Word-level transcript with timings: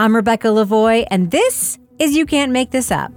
I'm 0.00 0.16
Rebecca 0.16 0.48
Lavoie, 0.48 1.06
and 1.10 1.30
this 1.30 1.78
is 1.98 2.16
You 2.16 2.24
Can't 2.24 2.52
Make 2.52 2.70
This 2.70 2.90
Up. 2.90 3.12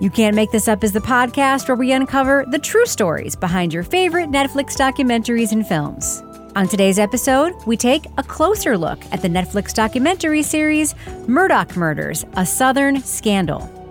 You 0.00 0.10
Can't 0.10 0.34
Make 0.34 0.50
This 0.50 0.66
Up 0.66 0.82
is 0.82 0.90
the 0.90 0.98
podcast 0.98 1.68
where 1.68 1.76
we 1.76 1.92
uncover 1.92 2.44
the 2.48 2.58
true 2.58 2.84
stories 2.86 3.36
behind 3.36 3.72
your 3.72 3.84
favorite 3.84 4.32
Netflix 4.32 4.76
documentaries 4.76 5.52
and 5.52 5.64
films. 5.64 6.24
On 6.56 6.66
today's 6.66 6.98
episode, 6.98 7.52
we 7.68 7.76
take 7.76 8.06
a 8.18 8.22
closer 8.24 8.76
look 8.76 8.98
at 9.12 9.22
the 9.22 9.28
Netflix 9.28 9.72
documentary 9.72 10.42
series 10.42 10.94
Murdaugh 11.28 11.76
Murders 11.76 12.26
A 12.32 12.44
Southern 12.44 13.00
Scandal. 13.00 13.81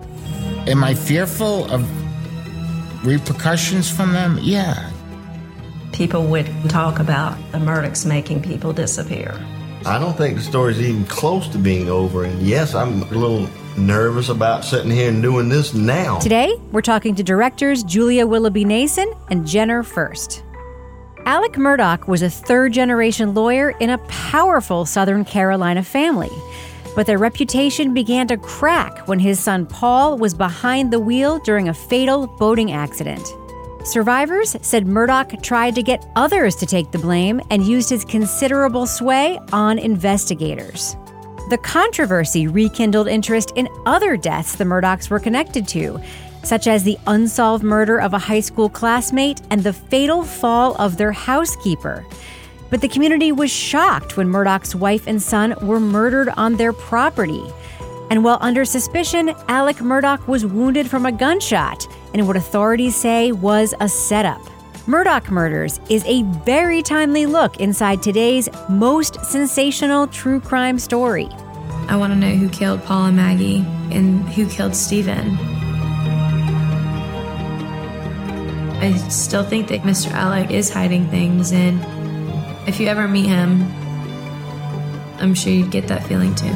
Am 0.68 0.84
I 0.84 0.94
fearful 0.94 1.64
of 1.72 1.84
repercussions 3.04 3.90
from 3.90 4.12
them? 4.12 4.38
Yeah. 4.40 4.92
People 5.92 6.24
would 6.26 6.48
talk 6.70 7.00
about 7.00 7.36
the 7.50 7.58
Murdaughs 7.58 8.06
making 8.06 8.42
people 8.42 8.72
disappear. 8.72 9.34
I 9.84 9.98
don't 9.98 10.16
think 10.16 10.36
the 10.36 10.42
story's 10.42 10.80
even 10.80 11.04
close 11.06 11.48
to 11.48 11.58
being 11.58 11.90
over. 11.90 12.22
And 12.22 12.40
yes, 12.40 12.76
I'm 12.76 13.02
a 13.02 13.06
little 13.06 13.48
nervous 13.76 14.28
about 14.28 14.64
sitting 14.64 14.92
here 14.92 15.08
and 15.08 15.20
doing 15.20 15.48
this 15.48 15.74
now. 15.74 16.20
Today, 16.20 16.54
we're 16.70 16.80
talking 16.80 17.16
to 17.16 17.24
directors 17.24 17.82
Julia 17.82 18.24
Willoughby 18.24 18.64
Nason 18.64 19.12
and 19.30 19.44
Jenner 19.44 19.82
Furst. 19.82 20.44
Alec 21.26 21.54
Murdaugh 21.54 22.06
was 22.06 22.22
a 22.22 22.30
third 22.30 22.72
generation 22.72 23.34
lawyer 23.34 23.70
in 23.80 23.90
a 23.90 23.98
powerful 23.98 24.86
Southern 24.86 25.24
Carolina 25.24 25.82
family. 25.82 26.30
But 26.94 27.06
their 27.06 27.18
reputation 27.18 27.94
began 27.94 28.28
to 28.28 28.36
crack 28.36 29.08
when 29.08 29.18
his 29.18 29.40
son 29.40 29.66
Paul 29.66 30.18
was 30.18 30.34
behind 30.34 30.92
the 30.92 31.00
wheel 31.00 31.38
during 31.38 31.68
a 31.68 31.74
fatal 31.74 32.26
boating 32.26 32.72
accident. 32.72 33.26
Survivors 33.84 34.56
said 34.62 34.86
Murdaugh 34.86 35.42
tried 35.42 35.74
to 35.74 35.82
get 35.82 36.06
others 36.14 36.54
to 36.56 36.66
take 36.66 36.92
the 36.92 36.98
blame 36.98 37.40
and 37.50 37.66
used 37.66 37.90
his 37.90 38.04
considerable 38.04 38.86
sway 38.86 39.40
on 39.52 39.78
investigators. 39.78 40.96
The 41.50 41.58
controversy 41.58 42.46
rekindled 42.46 43.08
interest 43.08 43.52
in 43.56 43.68
other 43.84 44.16
deaths 44.16 44.54
the 44.54 44.64
Murdaughs 44.64 45.10
were 45.10 45.18
connected 45.18 45.66
to, 45.68 46.00
such 46.44 46.66
as 46.66 46.84
the 46.84 46.98
unsolved 47.06 47.64
murder 47.64 48.00
of 48.00 48.14
a 48.14 48.18
high 48.18 48.40
school 48.40 48.68
classmate 48.68 49.40
and 49.50 49.62
the 49.62 49.72
fatal 49.72 50.22
fall 50.22 50.76
of 50.76 50.96
their 50.96 51.12
housekeeper. 51.12 52.04
But 52.72 52.80
the 52.80 52.88
community 52.88 53.32
was 53.32 53.50
shocked 53.50 54.16
when 54.16 54.28
Murdaugh's 54.28 54.74
wife 54.74 55.06
and 55.06 55.20
son 55.20 55.54
were 55.60 55.78
murdered 55.78 56.30
on 56.38 56.56
their 56.56 56.72
property. 56.72 57.44
And 58.08 58.24
while 58.24 58.38
under 58.40 58.64
suspicion, 58.64 59.34
Alec 59.48 59.76
Murdaugh 59.76 60.26
was 60.26 60.46
wounded 60.46 60.88
from 60.88 61.04
a 61.04 61.12
gunshot 61.12 61.86
in 62.14 62.26
what 62.26 62.34
authorities 62.34 62.96
say 62.96 63.30
was 63.30 63.74
a 63.80 63.90
setup. 63.90 64.40
Murdaugh 64.86 65.28
Murders 65.30 65.80
is 65.90 66.02
a 66.06 66.22
very 66.46 66.82
timely 66.82 67.26
look 67.26 67.60
inside 67.60 68.02
today's 68.02 68.48
most 68.70 69.22
sensational 69.22 70.06
true 70.06 70.40
crime 70.40 70.78
story. 70.78 71.28
I 71.88 71.96
want 71.96 72.14
to 72.14 72.18
know 72.18 72.34
who 72.34 72.48
killed 72.48 72.82
Paul 72.84 73.04
and 73.04 73.16
Maggie 73.18 73.66
and 73.90 74.26
who 74.30 74.48
killed 74.48 74.74
Stephen. 74.74 75.36
I 78.80 78.96
still 79.10 79.44
think 79.44 79.68
that 79.68 79.82
Mr. 79.82 80.10
Alec 80.12 80.50
is 80.50 80.70
hiding 80.70 81.06
things, 81.10 81.52
and 81.52 81.78
if 82.66 82.78
you 82.78 82.86
ever 82.88 83.08
meet 83.08 83.26
him, 83.26 83.62
I'm 85.18 85.34
sure 85.34 85.52
you'd 85.52 85.70
get 85.70 85.88
that 85.88 86.04
feeling 86.06 86.34
too. 86.34 86.52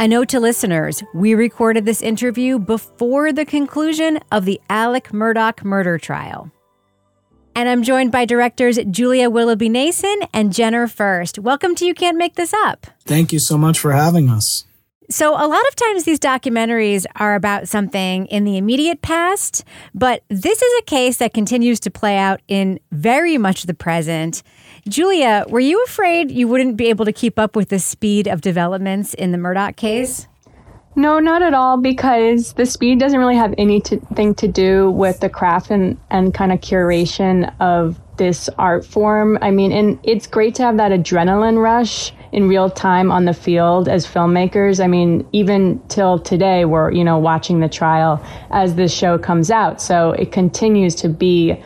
A 0.00 0.06
note 0.06 0.28
to 0.28 0.38
listeners 0.38 1.02
we 1.12 1.34
recorded 1.34 1.84
this 1.84 2.02
interview 2.02 2.60
before 2.60 3.32
the 3.32 3.44
conclusion 3.44 4.20
of 4.30 4.44
the 4.44 4.60
Alec 4.70 5.08
Murdaugh 5.08 5.64
murder 5.64 5.98
trial. 5.98 6.52
And 7.56 7.68
I'm 7.68 7.82
joined 7.82 8.12
by 8.12 8.24
directors 8.24 8.78
Julia 8.88 9.28
Willoughby 9.28 9.68
Nason 9.68 10.20
and 10.32 10.52
Jenner 10.54 10.86
Furst. 10.86 11.40
Welcome 11.40 11.74
to 11.74 11.84
You 11.84 11.94
Can't 11.94 12.16
Make 12.16 12.36
This 12.36 12.54
Up. 12.54 12.86
Thank 13.04 13.32
you 13.32 13.40
so 13.40 13.58
much 13.58 13.80
for 13.80 13.90
having 13.90 14.30
us. 14.30 14.67
So, 15.10 15.32
a 15.32 15.48
lot 15.48 15.66
of 15.68 15.74
times 15.74 16.04
these 16.04 16.20
documentaries 16.20 17.06
are 17.16 17.34
about 17.34 17.66
something 17.66 18.26
in 18.26 18.44
the 18.44 18.58
immediate 18.58 19.00
past, 19.00 19.64
but 19.94 20.22
this 20.28 20.60
is 20.60 20.72
a 20.80 20.82
case 20.82 21.16
that 21.16 21.32
continues 21.32 21.80
to 21.80 21.90
play 21.90 22.18
out 22.18 22.42
in 22.46 22.78
very 22.92 23.38
much 23.38 23.62
the 23.62 23.72
present. 23.72 24.42
Julia, 24.86 25.46
were 25.48 25.60
you 25.60 25.82
afraid 25.84 26.30
you 26.30 26.46
wouldn't 26.46 26.76
be 26.76 26.88
able 26.90 27.06
to 27.06 27.12
keep 27.12 27.38
up 27.38 27.56
with 27.56 27.70
the 27.70 27.78
speed 27.78 28.26
of 28.26 28.42
developments 28.42 29.14
in 29.14 29.32
the 29.32 29.38
Murdaugh 29.38 29.74
case? 29.76 30.26
No, 30.94 31.20
not 31.20 31.40
at 31.40 31.54
all, 31.54 31.78
because 31.78 32.52
the 32.54 32.66
speed 32.66 33.00
doesn't 33.00 33.18
really 33.18 33.36
have 33.36 33.54
anything 33.56 34.34
to 34.34 34.48
do 34.48 34.90
with 34.90 35.20
the 35.20 35.30
craft 35.30 35.70
and, 35.70 35.98
and 36.10 36.34
kind 36.34 36.52
of 36.52 36.60
curation 36.60 37.50
of 37.60 37.98
this 38.18 38.48
art 38.58 38.84
form. 38.84 39.38
I 39.40 39.50
mean, 39.50 39.72
and 39.72 39.98
it's 40.02 40.26
great 40.26 40.54
to 40.56 40.62
have 40.64 40.76
that 40.76 40.92
adrenaline 40.92 41.62
rush 41.62 42.12
in 42.32 42.48
real 42.48 42.68
time 42.68 43.10
on 43.10 43.24
the 43.24 43.32
field 43.32 43.88
as 43.88 44.06
filmmakers. 44.06 44.82
I 44.82 44.86
mean, 44.86 45.26
even 45.32 45.80
till 45.88 46.18
today, 46.18 46.64
we're, 46.64 46.92
you 46.92 47.04
know, 47.04 47.18
watching 47.18 47.60
the 47.60 47.68
trial 47.68 48.22
as 48.50 48.74
this 48.74 48.92
show 48.92 49.18
comes 49.18 49.50
out. 49.50 49.80
So 49.80 50.12
it 50.12 50.30
continues 50.32 50.94
to 50.96 51.08
be 51.08 51.62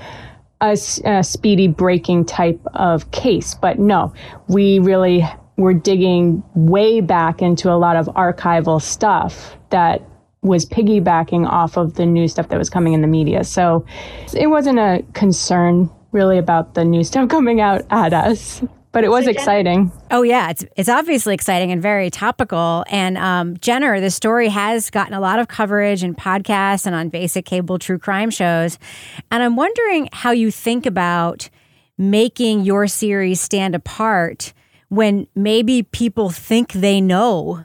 a, 0.61 0.79
a 1.05 1.25
speedy 1.25 1.67
breaking 1.67 2.27
type 2.27 2.61
of 2.75 3.11
case. 3.11 3.55
But 3.55 3.81
no, 3.81 4.15
we 4.49 4.79
really 4.79 5.25
were 5.57 5.75
digging 5.75 6.43
way 6.55 7.01
back 7.01 7.43
into 7.43 7.71
a 7.71 7.77
lot 7.77 7.97
of 7.97 8.07
archival 8.07 8.81
stuff 8.81 9.57
that 9.71 10.03
was 10.43 10.67
piggybacking 10.67 11.47
off 11.47 11.77
of 11.77 11.95
the 11.95 12.07
new 12.07 12.27
stuff 12.27 12.49
that 12.49 12.59
was 12.59 12.69
coming 12.69 12.93
in 12.93 13.01
the 13.01 13.07
media. 13.07 13.45
So 13.45 13.85
it 14.35 14.49
wasn't 14.49 14.79
a 14.79 15.05
concern 15.13 15.91
really 16.13 16.39
about 16.39 16.75
the 16.75 16.85
new 16.85 17.03
stuff 17.03 17.29
coming 17.31 17.61
out 17.61 17.83
at 17.91 18.13
us 18.13 18.63
but 18.93 19.05
it 19.05 19.09
was 19.09 19.27
exciting. 19.27 19.91
Oh 20.11 20.23
yeah, 20.23 20.51
it's 20.51 20.65
it's 20.77 20.89
obviously 20.89 21.33
exciting 21.35 21.73
and 21.73 21.81
very 21.81 22.11
topical. 22.11 22.85
And 22.91 23.17
um, 23.17 23.57
Jenner, 23.57 24.01
the 24.01 24.11
story 24.11 24.49
has 24.49 24.91
gotten 24.91 25.15
a 25.15 25.21
lot 25.21 25.39
of 25.39 25.49
coverage 25.49 26.05
in 26.05 26.15
podcasts 26.15 26.85
and 26.85 26.95
on 26.95 27.09
basic 27.09 27.47
cable 27.47 27.79
true 27.79 27.99
crime 27.99 28.31
shows. 28.31 28.79
And 29.31 29.43
I'm 29.43 29.57
wondering 29.57 30.11
how 30.13 30.31
you 30.31 30.51
think 30.51 30.85
about 30.85 31.49
making 31.97 32.65
your 32.65 32.87
series 32.87 33.41
stand 33.41 33.75
apart 33.75 34.53
when 34.89 35.27
maybe 35.35 35.83
people 35.83 36.29
think 36.29 36.73
they 36.73 37.01
know 37.01 37.65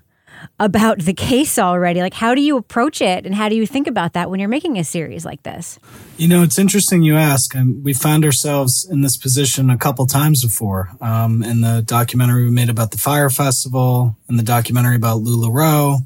about 0.60 1.00
the 1.00 1.14
case 1.14 1.60
already. 1.60 2.02
Like, 2.02 2.14
how 2.14 2.36
do 2.36 2.42
you 2.42 2.58
approach 2.58 3.02
it 3.02 3.26
and 3.26 3.36
how 3.36 3.50
do 3.50 3.56
you 3.56 3.68
think 3.68 3.88
about 3.88 4.14
that 4.14 4.30
when 4.30 4.40
you're 4.40 4.50
making 4.50 4.78
a 4.78 4.84
series 4.84 5.26
like 5.26 5.44
this? 5.44 5.80
You 6.18 6.28
know, 6.28 6.44
it's 6.44 6.58
interesting 6.60 7.02
you 7.02 7.16
ask. 7.16 7.54
We 7.84 7.94
found 7.94 8.26
ourselves 8.26 8.88
in 8.90 9.02
this 9.02 9.18
position 9.18 9.70
a 9.70 9.78
couple 9.78 10.06
times 10.06 10.44
before 10.44 10.90
um, 11.02 11.44
in 11.44 11.62
the 11.62 11.84
documentary 11.86 12.46
we 12.46 12.52
made 12.52 12.70
about 12.70 12.92
the 12.92 12.98
Fire 12.98 13.30
Festival 13.30 14.18
and 14.28 14.38
the 14.38 14.44
documentary 14.44 14.96
about 14.96 15.22
LuLaRoe. 15.22 16.00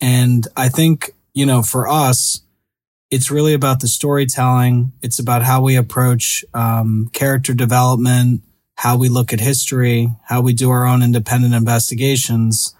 And 0.00 0.46
I 0.56 0.68
think, 0.68 1.12
you 1.32 1.46
know, 1.46 1.62
for 1.62 1.88
us, 1.88 2.40
it's 3.10 3.30
really 3.30 3.54
about 3.54 3.80
the 3.80 3.88
storytelling. 3.88 4.92
It's 5.00 5.18
about 5.18 5.42
how 5.42 5.62
we 5.62 5.76
approach 5.76 6.44
um, 6.52 7.10
character 7.12 7.54
development, 7.54 8.42
how 8.74 8.96
we 8.96 9.08
look 9.08 9.32
at 9.32 9.40
history, 9.40 10.10
how 10.24 10.40
we 10.40 10.52
do 10.52 10.70
our 10.70 10.84
own 10.84 11.02
independent 11.02 11.54
investigations. 11.54 12.74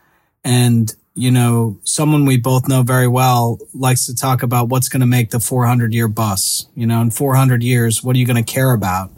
And, 0.45 0.95
you 1.15 1.31
know, 1.31 1.79
someone 1.85 2.27
we 2.27 2.37
both 2.37 2.69
know 2.69 2.83
very 2.83 3.09
well 3.09 3.59
likes 3.73 4.07
to 4.07 4.15
talk 4.15 4.43
about 4.43 4.69
what's 4.69 4.89
going 4.89 5.01
to 5.01 5.07
make 5.07 5.31
the 5.31 5.41
400 5.41 5.93
year 5.93 6.09
bus. 6.09 6.67
You 6.75 6.87
know, 6.87 7.01
in 7.01 7.11
400 7.11 7.63
years, 7.63 8.03
what 8.03 8.15
are 8.17 8.19
you 8.19 8.27
going 8.27 8.43
to 8.43 8.53
care 8.53 8.73
about? 8.73 9.11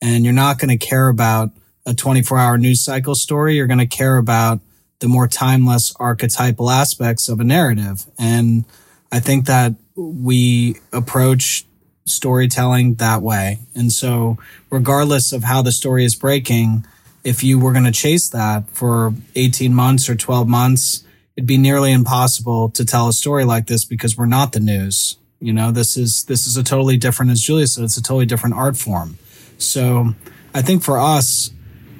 And 0.00 0.24
you're 0.24 0.32
not 0.32 0.58
going 0.58 0.76
to 0.76 0.86
care 0.86 1.08
about 1.08 1.50
a 1.84 1.94
24 1.94 2.38
hour 2.38 2.58
news 2.58 2.84
cycle 2.84 3.14
story. 3.14 3.56
You're 3.56 3.66
going 3.66 3.78
to 3.78 3.86
care 3.86 4.18
about 4.18 4.60
the 5.00 5.08
more 5.08 5.28
timeless 5.28 5.94
archetypal 5.98 6.70
aspects 6.70 7.28
of 7.28 7.40
a 7.40 7.44
narrative. 7.44 8.06
And 8.18 8.64
I 9.10 9.20
think 9.20 9.46
that 9.46 9.74
we 9.96 10.76
approach 10.92 11.64
storytelling 12.04 12.94
that 12.94 13.22
way. 13.22 13.58
And 13.74 13.92
so, 13.92 14.38
regardless 14.70 15.32
of 15.32 15.44
how 15.44 15.62
the 15.62 15.72
story 15.72 16.04
is 16.04 16.14
breaking, 16.14 16.86
if 17.24 17.42
you 17.42 17.58
were 17.58 17.72
going 17.72 17.84
to 17.84 17.92
chase 17.92 18.28
that 18.30 18.68
for 18.70 19.14
18 19.34 19.74
months 19.74 20.08
or 20.08 20.14
12 20.14 20.48
months, 20.48 21.04
it'd 21.36 21.46
be 21.46 21.58
nearly 21.58 21.92
impossible 21.92 22.70
to 22.70 22.84
tell 22.84 23.08
a 23.08 23.12
story 23.12 23.44
like 23.44 23.66
this 23.66 23.84
because 23.84 24.16
we're 24.16 24.26
not 24.26 24.52
the 24.52 24.60
news. 24.60 25.16
You 25.40 25.52
know, 25.52 25.70
this 25.70 25.96
is, 25.96 26.24
this 26.24 26.46
is 26.46 26.56
a 26.56 26.64
totally 26.64 26.96
different, 26.96 27.30
as 27.30 27.40
Julia 27.40 27.66
said, 27.66 27.84
it's 27.84 27.96
a 27.96 28.02
totally 28.02 28.26
different 28.26 28.56
art 28.56 28.76
form. 28.76 29.18
So 29.58 30.14
I 30.54 30.62
think 30.62 30.82
for 30.82 30.98
us, 30.98 31.50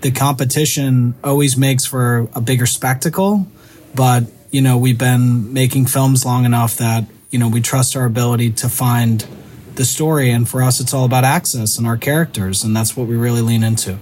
the 0.01 0.11
competition 0.11 1.15
always 1.23 1.57
makes 1.57 1.85
for 1.85 2.29
a 2.35 2.41
bigger 2.41 2.67
spectacle, 2.67 3.47
but 3.95 4.25
you 4.51 4.63
know, 4.63 4.79
we've 4.79 4.99
been 4.99 5.53
making 5.53 5.87
films 5.87 6.25
long 6.25 6.45
enough 6.45 6.77
that, 6.79 7.05
you 7.31 7.39
know, 7.39 7.49
we 7.49 7.61
trust 7.61 7.97
our 7.97 8.05
ability 8.05 8.53
to 8.53 8.69
find 8.69 9.27
the 9.75 9.85
story. 9.85 10.31
And 10.31 10.49
for 10.49 10.63
us, 10.63 10.81
it's 10.81 10.95
all 10.95 11.05
about 11.05 11.25
access 11.25 11.79
and 11.79 11.87
our 11.87 11.97
characters. 11.97 12.65
And 12.65 12.75
that's 12.75 12.97
what 12.97 13.07
we 13.07 13.17
really 13.17 13.43
lean 13.43 13.63
into. 13.63 13.99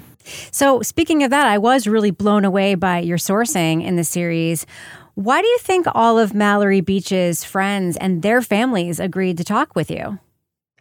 So, 0.51 0.83
speaking 0.83 1.23
of 1.23 1.31
that, 1.31 1.47
I 1.47 1.59
was 1.59 1.87
really 1.87 2.11
blown 2.11 2.45
away 2.45 2.75
by 2.75 2.99
your 2.99 3.19
sourcing 3.19 3.85
in 3.85 3.97
the 3.97 4.05
series. 4.05 4.67
Why 5.15 5.41
do 5.41 5.47
you 5.47 5.59
think 5.59 5.87
all 5.95 6.19
of 6.19 6.35
Mallory 6.35 6.81
Beach's 6.81 7.43
friends 7.43 7.97
and 7.97 8.23
their 8.23 8.43
families 8.43 9.01
agreed 9.01 9.39
to 9.39 9.45
talk 9.45 9.75
with 9.75 9.91
you? 9.91 10.19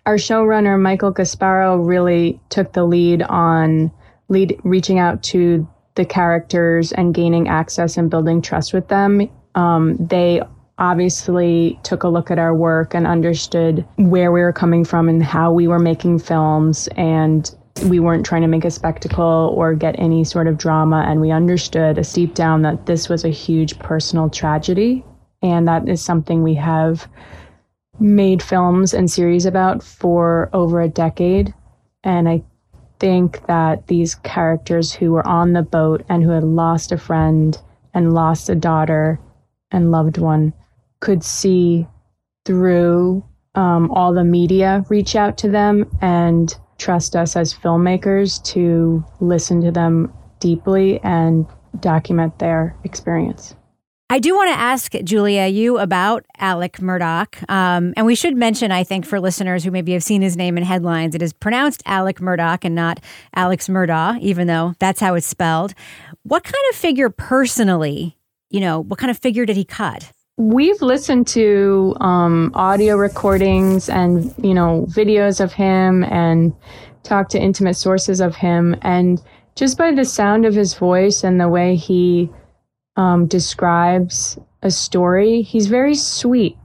Our 0.05 0.15
showrunner, 0.15 0.79
Michael 0.79 1.13
Gasparo, 1.13 1.85
really 1.85 2.39
took 2.49 2.73
the 2.73 2.83
lead 2.83 3.23
on 3.23 3.91
lead 4.27 4.59
reaching 4.63 4.99
out 4.99 5.23
to 5.23 5.67
the 5.95 6.05
characters 6.05 6.91
and 6.91 7.13
gaining 7.13 7.47
access 7.47 7.97
and 7.97 8.09
building 8.09 8.41
trust 8.41 8.73
with 8.73 8.87
them. 8.89 9.29
Um, 9.55 9.95
they 9.97 10.41
obviously 10.77 11.79
took 11.83 12.03
a 12.03 12.09
look 12.09 12.29
at 12.29 12.37
our 12.37 12.53
work 12.53 12.93
and 12.93 13.07
understood 13.07 13.85
where 13.95 14.31
we 14.31 14.41
were 14.41 14.51
coming 14.51 14.83
from 14.83 15.07
and 15.07 15.23
how 15.23 15.51
we 15.51 15.67
were 15.67 15.79
making 15.79 16.19
films 16.19 16.89
and 16.97 17.55
we 17.83 17.99
weren't 17.99 18.25
trying 18.25 18.41
to 18.41 18.47
make 18.47 18.65
a 18.65 18.71
spectacle 18.71 19.53
or 19.55 19.73
get 19.73 19.99
any 19.99 20.23
sort 20.23 20.47
of 20.47 20.57
drama 20.57 21.03
and 21.07 21.19
we 21.19 21.31
understood 21.31 22.01
deep 22.13 22.33
down 22.33 22.61
that 22.61 22.85
this 22.85 23.09
was 23.09 23.25
a 23.25 23.29
huge 23.29 23.77
personal 23.79 24.29
tragedy 24.29 25.03
and 25.41 25.67
that 25.67 25.87
is 25.87 26.03
something 26.03 26.41
we 26.41 26.55
have 26.55 27.07
made 27.99 28.41
films 28.41 28.93
and 28.93 29.11
series 29.11 29.45
about 29.45 29.83
for 29.83 30.49
over 30.53 30.81
a 30.81 30.87
decade. 30.87 31.53
And 32.03 32.29
i 32.29 32.43
think 32.99 33.45
that 33.47 33.87
these 33.87 34.15
characters 34.15 34.93
who 34.93 35.11
were 35.11 35.27
on 35.27 35.53
the 35.53 35.61
boat 35.61 36.03
and 36.07 36.23
who 36.23 36.29
had 36.29 36.43
lost 36.43 36.91
a 36.91 36.97
friend 36.97 37.61
and 37.93 38.13
lost 38.13 38.49
a 38.49 38.55
daughter 38.55 39.19
and 39.71 39.91
loved 39.91 40.17
one 40.17 40.53
could 41.01 41.23
see 41.23 41.85
through 42.45 43.23
um, 43.55 43.91
all 43.91 44.13
the 44.13 44.23
media 44.23 44.85
reach 44.89 45.15
out 45.15 45.37
to 45.37 45.49
them 45.49 45.89
and 46.01 46.55
trust 46.77 47.15
us 47.15 47.35
as 47.35 47.53
filmmakers 47.53 48.43
to 48.53 49.03
listen 49.19 49.61
to 49.61 49.71
them 49.71 50.13
deeply 50.39 50.99
and 51.03 51.45
document 51.79 52.39
their 52.39 52.75
experience. 52.83 53.55
I 54.07 54.19
do 54.19 54.35
want 54.35 54.49
to 54.49 54.59
ask 54.59 54.93
Julia 55.03 55.47
you 55.47 55.79
about 55.79 56.25
Alec 56.37 56.73
Murdaugh, 56.73 57.49
um, 57.49 57.91
and 57.97 58.05
we 58.05 58.13
should 58.13 58.37
mention, 58.37 58.71
I 58.71 58.83
think, 58.83 59.03
for 59.03 59.19
listeners 59.19 59.63
who 59.63 59.71
maybe 59.71 59.93
have 59.93 60.03
seen 60.03 60.21
his 60.21 60.37
name 60.37 60.57
in 60.57 60.63
headlines, 60.63 61.15
it 61.15 61.23
is 61.23 61.33
pronounced 61.33 61.81
Alec 61.87 62.19
Murdaugh 62.19 62.59
and 62.63 62.75
not 62.75 62.99
Alex 63.35 63.67
Murdaugh, 63.67 64.19
even 64.19 64.45
though 64.45 64.75
that's 64.77 64.99
how 64.99 65.15
it's 65.15 65.25
spelled. 65.25 65.73
What 66.21 66.43
kind 66.43 66.63
of 66.69 66.75
figure, 66.75 67.09
personally, 67.09 68.15
you 68.51 68.59
know, 68.59 68.79
what 68.79 68.99
kind 68.99 69.09
of 69.09 69.17
figure 69.17 69.43
did 69.43 69.57
he 69.57 69.65
cut? 69.65 70.11
We've 70.37 70.81
listened 70.81 71.27
to 71.27 71.95
um, 72.01 72.51
audio 72.55 72.97
recordings 72.97 73.87
and, 73.87 74.35
you 74.43 74.53
know, 74.53 74.85
videos 74.89 75.39
of 75.39 75.53
him 75.53 76.03
and 76.03 76.53
talked 77.03 77.31
to 77.31 77.39
intimate 77.39 77.75
sources 77.75 78.19
of 78.19 78.35
him. 78.35 78.75
And 78.81 79.21
just 79.55 79.77
by 79.77 79.93
the 79.93 80.03
sound 80.03 80.45
of 80.45 80.53
his 80.53 80.73
voice 80.73 81.23
and 81.23 81.39
the 81.39 81.47
way 81.47 81.77
he 81.77 82.29
um, 82.97 83.27
describes 83.27 84.37
a 84.61 84.69
story, 84.71 85.41
he's 85.41 85.67
very 85.67 85.95
sweet 85.95 86.57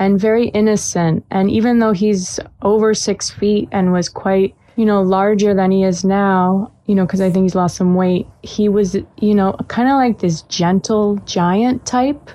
and 0.00 0.20
very 0.20 0.48
innocent. 0.48 1.24
And 1.30 1.48
even 1.48 1.78
though 1.78 1.92
he's 1.92 2.40
over 2.62 2.92
six 2.92 3.30
feet 3.30 3.68
and 3.70 3.92
was 3.92 4.08
quite, 4.08 4.56
you 4.74 4.84
know, 4.84 5.00
larger 5.00 5.54
than 5.54 5.70
he 5.70 5.84
is 5.84 6.04
now, 6.04 6.72
you 6.86 6.96
know, 6.96 7.06
because 7.06 7.20
I 7.20 7.30
think 7.30 7.44
he's 7.44 7.54
lost 7.54 7.76
some 7.76 7.94
weight, 7.94 8.26
he 8.42 8.68
was, 8.68 8.96
you 8.96 9.34
know, 9.36 9.52
kind 9.68 9.88
of 9.88 9.94
like 9.94 10.18
this 10.18 10.42
gentle 10.42 11.18
giant 11.24 11.86
type 11.86 12.30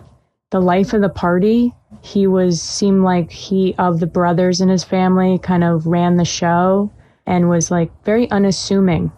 the 0.51 0.61
life 0.61 0.93
of 0.93 1.01
the 1.01 1.09
party. 1.09 1.73
He 2.01 2.27
was 2.27 2.61
seemed 2.61 3.03
like 3.03 3.31
he 3.31 3.75
of 3.77 3.99
the 3.99 4.07
brothers 4.07 4.61
in 4.61 4.69
his 4.69 4.83
family 4.83 5.39
kind 5.39 5.63
of 5.63 5.87
ran 5.87 6.17
the 6.17 6.25
show 6.25 6.91
and 7.25 7.49
was 7.49 7.71
like 7.71 7.91
very 8.03 8.29
unassuming. 8.31 9.11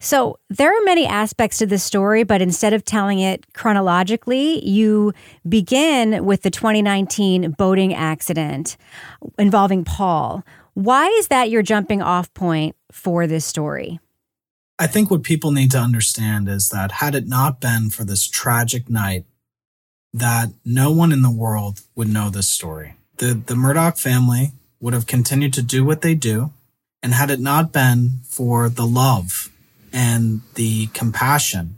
So 0.00 0.38
there 0.48 0.70
are 0.70 0.84
many 0.84 1.06
aspects 1.06 1.58
to 1.58 1.66
this 1.66 1.82
story, 1.82 2.24
but 2.24 2.40
instead 2.40 2.72
of 2.72 2.84
telling 2.84 3.18
it 3.18 3.52
chronologically, 3.52 4.66
you 4.66 5.12
begin 5.46 6.24
with 6.24 6.42
the 6.42 6.50
2019 6.50 7.52
boating 7.52 7.94
accident 7.94 8.76
involving 9.38 9.84
Paul. 9.84 10.42
Why 10.74 11.06
is 11.08 11.28
that 11.28 11.50
your 11.50 11.62
jumping 11.62 12.00
off 12.00 12.32
point 12.34 12.76
for 12.90 13.26
this 13.26 13.44
story? 13.44 14.00
I 14.78 14.86
think 14.86 15.10
what 15.10 15.24
people 15.24 15.50
need 15.50 15.72
to 15.72 15.78
understand 15.78 16.48
is 16.48 16.68
that 16.68 16.92
had 16.92 17.14
it 17.14 17.26
not 17.26 17.60
been 17.60 17.90
for 17.90 18.04
this 18.04 18.28
tragic 18.28 18.88
night 18.88 19.24
that 20.18 20.50
no 20.64 20.90
one 20.90 21.12
in 21.12 21.22
the 21.22 21.30
world 21.30 21.80
would 21.94 22.08
know 22.08 22.30
this 22.30 22.48
story. 22.48 22.94
The, 23.16 23.34
the 23.34 23.54
Murdaugh 23.54 23.98
family 23.98 24.52
would 24.80 24.94
have 24.94 25.06
continued 25.06 25.52
to 25.54 25.62
do 25.62 25.84
what 25.84 26.02
they 26.02 26.14
do. 26.14 26.52
And 27.02 27.14
had 27.14 27.30
it 27.30 27.40
not 27.40 27.72
been 27.72 28.20
for 28.24 28.68
the 28.68 28.86
love 28.86 29.50
and 29.92 30.40
the 30.54 30.88
compassion 30.88 31.76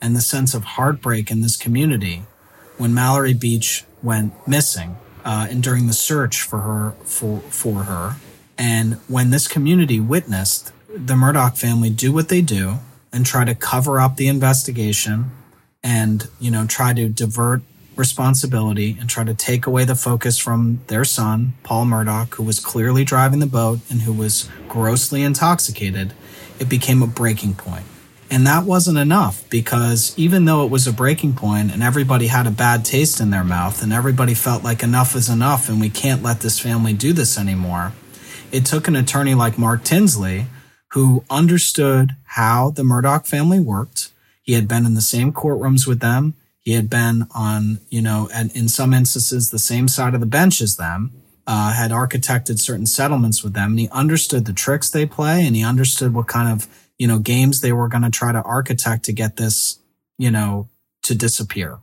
and 0.00 0.16
the 0.16 0.20
sense 0.20 0.54
of 0.54 0.64
heartbreak 0.64 1.30
in 1.30 1.42
this 1.42 1.56
community 1.56 2.22
when 2.78 2.94
Mallory 2.94 3.34
Beach 3.34 3.84
went 4.02 4.32
missing, 4.48 4.96
uh, 5.24 5.46
and 5.50 5.62
during 5.62 5.86
the 5.86 5.92
search 5.92 6.42
for 6.42 6.60
her, 6.60 6.92
for, 7.04 7.40
for 7.40 7.84
her, 7.84 8.16
and 8.58 8.94
when 9.08 9.30
this 9.30 9.46
community 9.46 10.00
witnessed 10.00 10.72
the 10.88 11.14
Murdaugh 11.14 11.56
family 11.56 11.90
do 11.90 12.12
what 12.12 12.28
they 12.28 12.40
do 12.40 12.78
and 13.12 13.26
try 13.26 13.44
to 13.44 13.54
cover 13.54 14.00
up 14.00 14.16
the 14.16 14.28
investigation 14.28 15.30
and, 15.82 16.28
you 16.40 16.50
know, 16.50 16.66
try 16.66 16.92
to 16.92 17.08
divert 17.08 17.62
responsibility 17.96 18.96
and 18.98 19.08
try 19.08 19.24
to 19.24 19.34
take 19.34 19.66
away 19.66 19.84
the 19.84 19.94
focus 19.94 20.38
from 20.38 20.80
their 20.86 21.04
son, 21.04 21.54
Paul 21.62 21.86
Murdaugh, 21.86 22.32
who 22.34 22.42
was 22.42 22.60
clearly 22.60 23.04
driving 23.04 23.40
the 23.40 23.46
boat 23.46 23.80
and 23.90 24.02
who 24.02 24.12
was 24.12 24.48
grossly 24.68 25.22
intoxicated, 25.22 26.12
it 26.58 26.68
became 26.68 27.02
a 27.02 27.06
breaking 27.06 27.54
point. 27.54 27.84
And 28.30 28.46
that 28.46 28.64
wasn't 28.64 28.96
enough 28.96 29.48
because 29.50 30.14
even 30.16 30.46
though 30.46 30.64
it 30.64 30.70
was 30.70 30.86
a 30.86 30.92
breaking 30.92 31.34
point 31.34 31.70
and 31.70 31.82
everybody 31.82 32.28
had 32.28 32.46
a 32.46 32.50
bad 32.50 32.82
taste 32.82 33.20
in 33.20 33.28
their 33.28 33.44
mouth 33.44 33.82
and 33.82 33.92
everybody 33.92 34.32
felt 34.32 34.64
like 34.64 34.82
enough 34.82 35.14
is 35.14 35.28
enough 35.28 35.68
and 35.68 35.78
we 35.78 35.90
can't 35.90 36.22
let 36.22 36.40
this 36.40 36.58
family 36.58 36.94
do 36.94 37.12
this 37.12 37.38
anymore, 37.38 37.92
it 38.50 38.64
took 38.64 38.88
an 38.88 38.96
attorney 38.96 39.34
like 39.34 39.58
Mark 39.58 39.84
Tinsley 39.84 40.46
who 40.92 41.24
understood 41.28 42.16
how 42.24 42.70
the 42.70 42.82
Murdaugh 42.82 43.26
family 43.26 43.60
worked. 43.60 44.10
He 44.42 44.54
had 44.54 44.66
been 44.66 44.86
in 44.86 44.94
the 44.94 45.00
same 45.02 45.32
courtrooms 45.32 45.86
with 45.86 46.00
them. 46.00 46.34
He 46.62 46.72
had 46.72 46.88
been 46.88 47.26
on, 47.34 47.80
you 47.90 48.00
know, 48.00 48.28
and 48.32 48.50
in 48.52 48.68
some 48.68 48.94
instances, 48.94 49.50
the 49.50 49.58
same 49.58 49.88
side 49.88 50.14
of 50.14 50.20
the 50.20 50.26
bench 50.26 50.60
as 50.60 50.76
them, 50.76 51.12
uh, 51.46 51.72
had 51.72 51.90
architected 51.90 52.60
certain 52.60 52.86
settlements 52.86 53.42
with 53.42 53.52
them, 53.52 53.70
and 53.70 53.80
he 53.80 53.88
understood 53.90 54.44
the 54.44 54.52
tricks 54.52 54.88
they 54.88 55.04
play, 55.04 55.44
and 55.44 55.56
he 55.56 55.64
understood 55.64 56.14
what 56.14 56.28
kind 56.28 56.48
of, 56.48 56.68
you 56.98 57.08
know, 57.08 57.18
games 57.18 57.60
they 57.60 57.72
were 57.72 57.88
going 57.88 58.04
to 58.04 58.10
try 58.10 58.30
to 58.30 58.42
architect 58.42 59.04
to 59.04 59.12
get 59.12 59.36
this, 59.36 59.80
you 60.18 60.30
know, 60.30 60.68
to 61.02 61.16
disappear. 61.16 61.78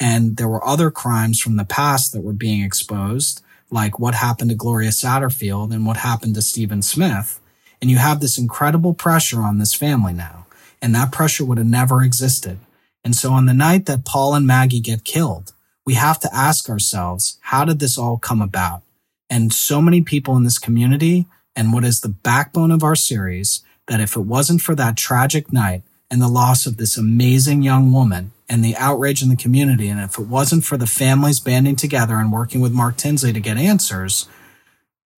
And 0.00 0.36
there 0.38 0.48
were 0.48 0.66
other 0.66 0.90
crimes 0.90 1.40
from 1.40 1.56
the 1.56 1.64
past 1.64 2.12
that 2.12 2.22
were 2.22 2.32
being 2.32 2.62
exposed, 2.62 3.42
like 3.70 4.00
what 4.00 4.14
happened 4.14 4.50
to 4.50 4.56
Gloria 4.56 4.90
Satterfield 4.90 5.72
and 5.72 5.86
what 5.86 5.98
happened 5.98 6.34
to 6.34 6.42
Stephen 6.42 6.82
Smith. 6.82 7.38
And 7.80 7.90
you 7.90 7.98
have 7.98 8.20
this 8.20 8.38
incredible 8.38 8.92
pressure 8.92 9.40
on 9.40 9.58
this 9.58 9.74
family 9.74 10.12
now. 10.12 10.46
And 10.82 10.94
that 10.94 11.12
pressure 11.12 11.44
would 11.44 11.58
have 11.58 11.66
never 11.66 12.02
existed 12.02 12.58
and 13.04 13.14
so 13.14 13.32
on 13.32 13.46
the 13.46 13.54
night 13.54 13.86
that 13.86 14.04
Paul 14.04 14.34
and 14.34 14.46
Maggie 14.46 14.80
get 14.80 15.04
killed, 15.04 15.52
we 15.86 15.94
have 15.94 16.20
to 16.20 16.34
ask 16.34 16.68
ourselves, 16.68 17.38
how 17.42 17.64
did 17.64 17.78
this 17.78 17.96
all 17.98 18.18
come 18.18 18.42
about? 18.42 18.82
And 19.28 19.52
so 19.52 19.80
many 19.80 20.02
people 20.02 20.36
in 20.36 20.44
this 20.44 20.58
community 20.58 21.26
and 21.56 21.72
what 21.72 21.84
is 21.84 22.00
the 22.00 22.08
backbone 22.08 22.70
of 22.70 22.82
our 22.82 22.96
series, 22.96 23.62
that 23.86 24.00
if 24.00 24.16
it 24.16 24.20
wasn't 24.20 24.62
for 24.62 24.74
that 24.74 24.96
tragic 24.96 25.52
night 25.52 25.82
and 26.10 26.20
the 26.20 26.28
loss 26.28 26.66
of 26.66 26.76
this 26.76 26.96
amazing 26.96 27.62
young 27.62 27.92
woman 27.92 28.32
and 28.48 28.64
the 28.64 28.76
outrage 28.76 29.22
in 29.22 29.28
the 29.28 29.36
community, 29.36 29.88
and 29.88 30.00
if 30.00 30.18
it 30.18 30.26
wasn't 30.26 30.64
for 30.64 30.76
the 30.76 30.86
families 30.86 31.40
banding 31.40 31.76
together 31.76 32.16
and 32.16 32.32
working 32.32 32.60
with 32.60 32.72
Mark 32.72 32.96
Tinsley 32.96 33.32
to 33.32 33.40
get 33.40 33.56
answers, 33.56 34.28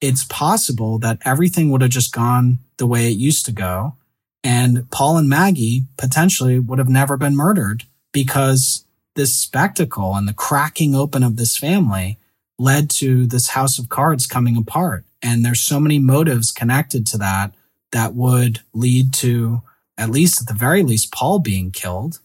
it's 0.00 0.24
possible 0.24 0.98
that 0.98 1.18
everything 1.24 1.70
would 1.70 1.80
have 1.80 1.90
just 1.90 2.12
gone 2.12 2.58
the 2.76 2.86
way 2.86 3.06
it 3.06 3.16
used 3.16 3.46
to 3.46 3.52
go. 3.52 3.94
And 4.44 4.90
Paul 4.90 5.18
and 5.18 5.28
Maggie 5.28 5.84
potentially 5.96 6.58
would 6.58 6.78
have 6.78 6.88
never 6.88 7.16
been 7.16 7.36
murdered 7.36 7.84
because 8.12 8.84
this 9.14 9.34
spectacle 9.34 10.14
and 10.14 10.26
the 10.26 10.32
cracking 10.34 10.94
open 10.94 11.22
of 11.22 11.36
this 11.36 11.56
family 11.56 12.18
led 12.58 12.90
to 12.90 13.26
this 13.26 13.50
house 13.50 13.78
of 13.78 13.88
cards 13.88 14.26
coming 14.26 14.56
apart. 14.56 15.04
And 15.22 15.44
there's 15.44 15.60
so 15.60 15.78
many 15.78 15.98
motives 15.98 16.50
connected 16.50 17.06
to 17.08 17.18
that 17.18 17.54
that 17.92 18.14
would 18.14 18.60
lead 18.72 19.12
to, 19.14 19.62
at 19.96 20.10
least 20.10 20.40
at 20.40 20.48
the 20.48 20.54
very 20.54 20.82
least, 20.82 21.12
Paul 21.12 21.38
being 21.38 21.70
killed. 21.70 22.20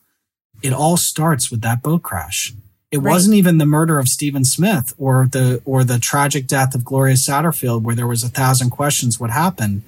It 0.63 0.73
all 0.73 0.97
starts 0.97 1.51
with 1.51 1.61
that 1.61 1.83
boat 1.83 2.03
crash. 2.03 2.53
It 2.89 2.99
right. 2.99 3.11
wasn't 3.11 3.35
even 3.35 3.57
the 3.57 3.65
murder 3.65 3.99
of 3.99 4.07
Stephen 4.07 4.45
Smith 4.45 4.93
or 4.97 5.27
the 5.29 5.61
or 5.65 5.83
the 5.83 5.99
tragic 5.99 6.47
death 6.47 6.73
of 6.73 6.85
Gloria 6.85 7.15
Satterfield 7.15 7.83
where 7.83 7.95
there 7.95 8.07
was 8.07 8.23
a 8.23 8.29
thousand 8.29 8.69
questions 8.69 9.19
what 9.19 9.29
happened. 9.29 9.83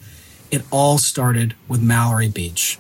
It 0.52 0.64
all 0.72 0.98
started 0.98 1.56
with 1.68 1.82
Mallory 1.82 2.30
Beach. 2.30 2.80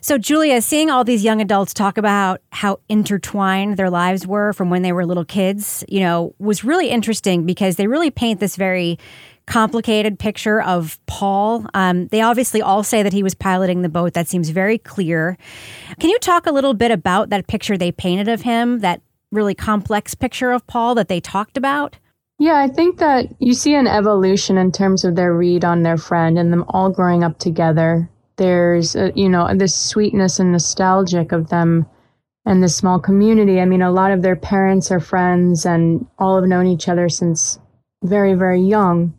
So, 0.00 0.18
Julia, 0.18 0.60
seeing 0.60 0.90
all 0.90 1.02
these 1.02 1.24
young 1.24 1.40
adults 1.40 1.72
talk 1.72 1.96
about 1.96 2.42
how 2.52 2.78
intertwined 2.90 3.78
their 3.78 3.88
lives 3.88 4.26
were 4.26 4.52
from 4.52 4.68
when 4.68 4.82
they 4.82 4.92
were 4.92 5.06
little 5.06 5.24
kids, 5.24 5.82
you 5.88 6.00
know, 6.00 6.34
was 6.38 6.62
really 6.62 6.90
interesting 6.90 7.46
because 7.46 7.76
they 7.76 7.86
really 7.86 8.10
paint 8.10 8.38
this 8.38 8.56
very 8.56 8.98
complicated 9.46 10.18
picture 10.18 10.60
of 10.60 10.98
Paul. 11.06 11.66
Um, 11.74 12.08
they 12.08 12.20
obviously 12.20 12.60
all 12.60 12.82
say 12.82 13.02
that 13.02 13.12
he 13.12 13.22
was 13.22 13.34
piloting 13.34 13.82
the 13.82 13.88
boat. 13.88 14.12
That 14.14 14.28
seems 14.28 14.50
very 14.50 14.78
clear. 14.78 15.38
Can 15.98 16.10
you 16.10 16.18
talk 16.18 16.46
a 16.46 16.52
little 16.52 16.74
bit 16.74 16.90
about 16.90 17.30
that 17.30 17.46
picture 17.46 17.76
they 17.76 17.92
painted 17.92 18.28
of 18.28 18.42
him, 18.42 18.80
that 18.80 19.00
really 19.32 19.54
complex 19.54 20.14
picture 20.14 20.52
of 20.52 20.66
Paul 20.66 20.94
that 20.96 21.08
they 21.08 21.20
talked 21.20 21.56
about? 21.56 21.96
Yeah, 22.38 22.56
I 22.56 22.68
think 22.68 22.98
that 22.98 23.26
you 23.38 23.54
see 23.54 23.74
an 23.74 23.86
evolution 23.86 24.58
in 24.58 24.72
terms 24.72 25.04
of 25.04 25.14
their 25.14 25.32
read 25.32 25.64
on 25.64 25.82
their 25.82 25.96
friend 25.96 26.38
and 26.38 26.52
them 26.52 26.64
all 26.68 26.90
growing 26.90 27.22
up 27.22 27.38
together. 27.38 28.10
There's 28.36 28.96
a, 28.96 29.12
you 29.14 29.28
know 29.28 29.54
this 29.54 29.74
sweetness 29.74 30.40
and 30.40 30.50
nostalgic 30.50 31.30
of 31.30 31.48
them 31.48 31.86
and 32.44 32.62
the 32.62 32.68
small 32.68 32.98
community. 32.98 33.60
I 33.60 33.64
mean 33.64 33.82
a 33.82 33.92
lot 33.92 34.10
of 34.10 34.22
their 34.22 34.36
parents 34.36 34.90
are 34.90 35.00
friends 35.00 35.64
and 35.64 36.06
all 36.18 36.34
have 36.36 36.48
known 36.48 36.66
each 36.66 36.88
other 36.88 37.08
since 37.08 37.58
very 38.02 38.34
very 38.34 38.60
young. 38.60 39.14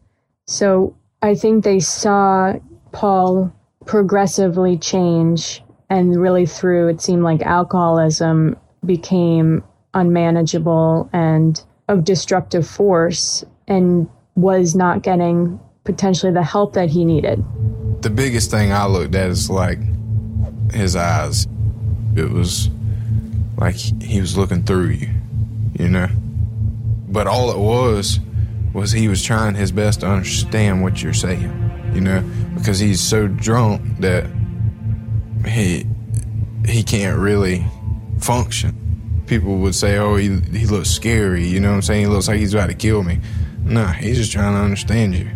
So 0.48 0.95
i 1.22 1.34
think 1.34 1.63
they 1.63 1.79
saw 1.79 2.53
paul 2.91 3.51
progressively 3.86 4.77
change 4.77 5.63
and 5.89 6.22
really 6.22 6.45
through 6.45 6.89
it 6.89 7.01
seemed 7.01 7.24
like 7.24 7.41
alcoholism 7.41 8.55
became 8.86 9.63
unmanageable 9.93 11.10
and 11.13 11.63
of 11.88 12.04
destructive 12.04 12.68
force 12.68 13.44
and 13.68 14.10
was 14.36 14.75
not 14.75 15.01
getting 15.01 15.60
potentially 15.84 16.32
the 16.32 16.44
help 16.44 16.74
that 16.74 16.89
he 16.89 17.06
needed 17.06 17.44
the 18.06 18.12
biggest 18.12 18.51
thing 18.51 18.72
I 18.72 18.86
looked 18.86 19.15
at 19.15 19.32
is 19.32 19.50
like 19.50 19.80
his 20.72 20.96
eyes. 20.96 21.48
It 22.15 22.30
was 22.30 22.70
like 23.58 23.74
he 23.74 24.22
was 24.22 24.38
looking 24.38 24.62
through 24.62 24.89
you, 24.89 25.10
you 25.80 25.89
know? 25.89 26.08
But 27.08 27.25
all 27.25 27.50
it 27.50 27.58
was 27.58 28.20
was 28.74 28.92
he 28.92 29.08
was 29.08 29.24
trying 29.24 29.56
his 29.56 29.72
best 29.72 30.01
to 30.01 30.08
understand 30.08 30.84
what 30.84 31.01
you're 31.01 31.13
saying, 31.13 31.51
you 31.96 32.01
know, 32.01 32.24
because 32.56 32.77
he's 32.77 33.01
so 33.01 33.27
drunk 33.27 33.82
that 34.01 34.30
he 35.48 35.88
he 36.68 36.84
can't 36.84 37.18
really 37.18 37.65
function. 38.20 38.77
People 39.27 39.58
would 39.58 39.75
say, 39.75 39.98
"Oh, 39.98 40.15
he 40.15 40.39
he 40.51 40.65
looks 40.65 40.89
scary," 40.89 41.46
you 41.46 41.60
know 41.60 41.70
what 41.70 41.75
I'm 41.75 41.82
saying? 41.82 42.01
He 42.01 42.08
looks 42.08 42.27
like 42.27 42.39
he's 42.39 42.53
about 42.53 42.67
to 42.67 42.75
kill 42.75 43.03
me. 43.03 43.20
Nah, 43.63 43.91
he's 43.94 44.17
just 44.17 44.32
trying 44.32 44.53
to 44.53 44.60
understand 44.60 45.15
you 45.15 45.29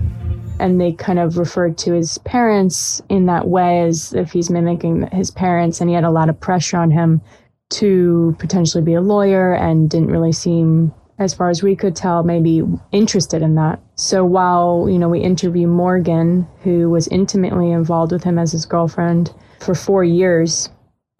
and 0.60 0.80
they 0.80 0.92
kind 0.92 1.20
of 1.20 1.38
referred 1.38 1.78
to 1.78 1.94
his 1.94 2.18
parents 2.20 3.02
in 3.10 3.26
that 3.26 3.48
way 3.48 3.82
as 3.82 4.14
if 4.14 4.32
he's 4.32 4.50
mimicking 4.50 5.08
his 5.12 5.32
parents 5.32 5.80
and 5.80 5.90
he 5.90 5.96
had 5.96 6.04
a 6.04 6.12
lot 6.12 6.30
of 6.30 6.40
pressure 6.40 6.78
on 6.78 6.92
him 6.92 7.22
to 7.70 8.36
potentially 8.40 8.84
be 8.84 8.94
a 8.94 9.02
lawyer 9.02 9.54
and 9.54 9.90
didn't 9.90 10.12
really 10.12 10.32
seem 10.32 10.94
as 11.18 11.34
far 11.34 11.50
as 11.50 11.64
we 11.64 11.76
could 11.76 11.96
tell 11.96 12.24
maybe 12.24 12.62
interested 12.92 13.42
in 13.42 13.56
that 13.56 13.80
so 13.96 14.24
while 14.26 14.88
you 14.90 15.00
know 15.00 15.10
we 15.10 15.20
interview 15.20 15.68
morgan 15.68 16.48
who 16.64 16.90
was 16.90 17.08
intimately 17.08 17.72
involved 17.72 18.12
with 18.12 18.24
him 18.24 18.38
as 18.38 18.52
his 18.52 18.66
girlfriend 18.66 19.34
for 19.60 19.76
four 19.76 20.04
years 20.04 20.70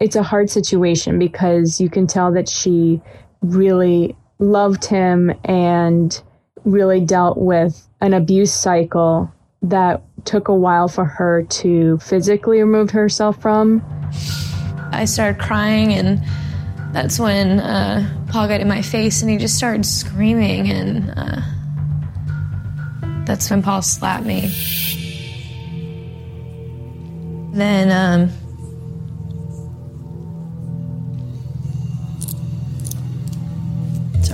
it's 0.00 0.16
a 0.16 0.22
hard 0.22 0.50
situation 0.50 1.18
because 1.18 1.80
you 1.80 1.90
can 1.90 2.06
tell 2.06 2.32
that 2.32 2.48
she 2.48 3.00
really 3.42 4.16
loved 4.38 4.86
him 4.86 5.30
and 5.44 6.22
really 6.64 7.00
dealt 7.00 7.36
with 7.36 7.86
an 8.00 8.14
abuse 8.14 8.52
cycle 8.52 9.30
that 9.62 10.02
took 10.24 10.48
a 10.48 10.54
while 10.54 10.88
for 10.88 11.04
her 11.04 11.42
to 11.42 11.98
physically 11.98 12.60
remove 12.60 12.90
herself 12.90 13.40
from. 13.42 13.82
I 14.92 15.04
started 15.04 15.38
crying, 15.38 15.92
and 15.92 16.22
that's 16.94 17.18
when 17.18 17.60
uh, 17.60 18.26
Paul 18.28 18.48
got 18.48 18.60
in 18.62 18.68
my 18.68 18.80
face 18.80 19.20
and 19.20 19.30
he 19.30 19.36
just 19.36 19.56
started 19.56 19.84
screaming, 19.84 20.70
and 20.70 21.12
uh, 21.14 21.42
that's 23.26 23.50
when 23.50 23.62
Paul 23.62 23.82
slapped 23.82 24.24
me. 24.24 24.48
Then, 27.52 27.90
um, 27.90 28.39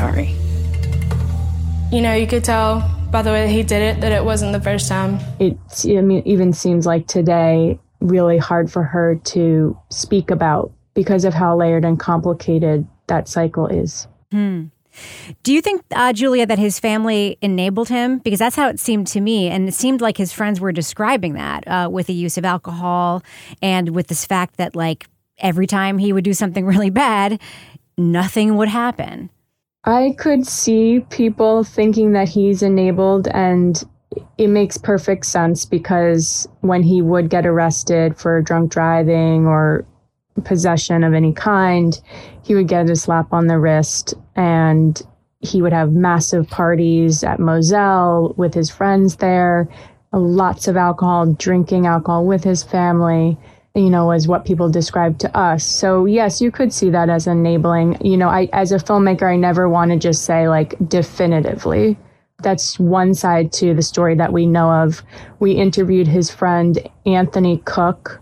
sorry. 0.06 0.34
You 1.90 2.00
know, 2.00 2.14
you 2.14 2.26
could 2.26 2.44
tell 2.44 2.88
by 3.10 3.22
the 3.22 3.30
way 3.30 3.48
he 3.50 3.62
did 3.62 3.82
it 3.82 4.00
that 4.00 4.12
it 4.12 4.24
wasn't 4.24 4.52
the 4.52 4.60
first 4.60 4.88
time. 4.88 5.18
It 5.38 5.56
I 5.84 6.00
mean, 6.00 6.22
even 6.24 6.52
seems 6.52 6.86
like 6.86 7.06
today 7.06 7.78
really 8.00 8.38
hard 8.38 8.70
for 8.70 8.82
her 8.82 9.16
to 9.16 9.76
speak 9.90 10.30
about 10.30 10.72
because 10.94 11.24
of 11.24 11.34
how 11.34 11.56
layered 11.56 11.84
and 11.84 11.98
complicated 11.98 12.86
that 13.06 13.28
cycle 13.28 13.66
is. 13.66 14.06
Hmm. 14.30 14.66
Do 15.42 15.52
you 15.52 15.60
think, 15.60 15.82
uh, 15.92 16.14
Julia, 16.14 16.46
that 16.46 16.58
his 16.58 16.80
family 16.80 17.36
enabled 17.42 17.90
him? 17.90 18.18
Because 18.18 18.38
that's 18.38 18.56
how 18.56 18.68
it 18.68 18.80
seemed 18.80 19.06
to 19.08 19.20
me. 19.20 19.48
And 19.48 19.68
it 19.68 19.74
seemed 19.74 20.00
like 20.00 20.16
his 20.16 20.32
friends 20.32 20.58
were 20.58 20.72
describing 20.72 21.34
that 21.34 21.68
uh, 21.68 21.88
with 21.92 22.06
the 22.06 22.14
use 22.14 22.38
of 22.38 22.46
alcohol 22.46 23.22
and 23.60 23.94
with 23.94 24.06
this 24.06 24.24
fact 24.24 24.56
that, 24.56 24.74
like, 24.74 25.06
every 25.36 25.66
time 25.66 25.98
he 25.98 26.14
would 26.14 26.24
do 26.24 26.32
something 26.32 26.64
really 26.72 26.90
bad, 26.90 27.38
nothing 27.98 28.56
would 28.56 28.68
happen. 28.68 29.28
I 29.86 30.16
could 30.18 30.46
see 30.46 31.00
people 31.10 31.62
thinking 31.62 32.12
that 32.12 32.28
he's 32.28 32.60
enabled, 32.60 33.28
and 33.28 33.82
it 34.36 34.48
makes 34.48 34.76
perfect 34.76 35.26
sense 35.26 35.64
because 35.64 36.48
when 36.60 36.82
he 36.82 37.00
would 37.00 37.30
get 37.30 37.46
arrested 37.46 38.18
for 38.18 38.42
drunk 38.42 38.72
driving 38.72 39.46
or 39.46 39.86
possession 40.44 41.04
of 41.04 41.14
any 41.14 41.32
kind, 41.32 42.00
he 42.42 42.54
would 42.54 42.66
get 42.66 42.90
a 42.90 42.96
slap 42.96 43.32
on 43.32 43.46
the 43.46 43.58
wrist 43.58 44.14
and 44.34 45.02
he 45.40 45.62
would 45.62 45.72
have 45.72 45.92
massive 45.92 46.48
parties 46.48 47.22
at 47.22 47.38
Moselle 47.38 48.34
with 48.36 48.54
his 48.54 48.70
friends 48.70 49.16
there, 49.16 49.68
lots 50.12 50.66
of 50.66 50.76
alcohol, 50.76 51.32
drinking 51.34 51.86
alcohol 51.86 52.26
with 52.26 52.42
his 52.42 52.62
family 52.62 53.38
you 53.76 53.90
know, 53.90 54.10
as 54.10 54.26
what 54.26 54.46
people 54.46 54.70
describe 54.70 55.18
to 55.18 55.38
us. 55.38 55.64
So 55.64 56.06
yes, 56.06 56.40
you 56.40 56.50
could 56.50 56.72
see 56.72 56.88
that 56.90 57.10
as 57.10 57.26
enabling. 57.26 57.98
You 58.04 58.16
know, 58.16 58.28
I 58.28 58.48
as 58.52 58.72
a 58.72 58.78
filmmaker, 58.78 59.30
I 59.30 59.36
never 59.36 59.68
want 59.68 59.90
to 59.90 59.98
just 59.98 60.24
say 60.24 60.48
like 60.48 60.74
definitively. 60.88 61.98
That's 62.42 62.78
one 62.78 63.14
side 63.14 63.52
to 63.54 63.74
the 63.74 63.82
story 63.82 64.14
that 64.16 64.32
we 64.32 64.46
know 64.46 64.70
of. 64.70 65.02
We 65.40 65.52
interviewed 65.52 66.06
his 66.06 66.30
friend 66.30 66.78
Anthony 67.04 67.58
Cook. 67.66 68.20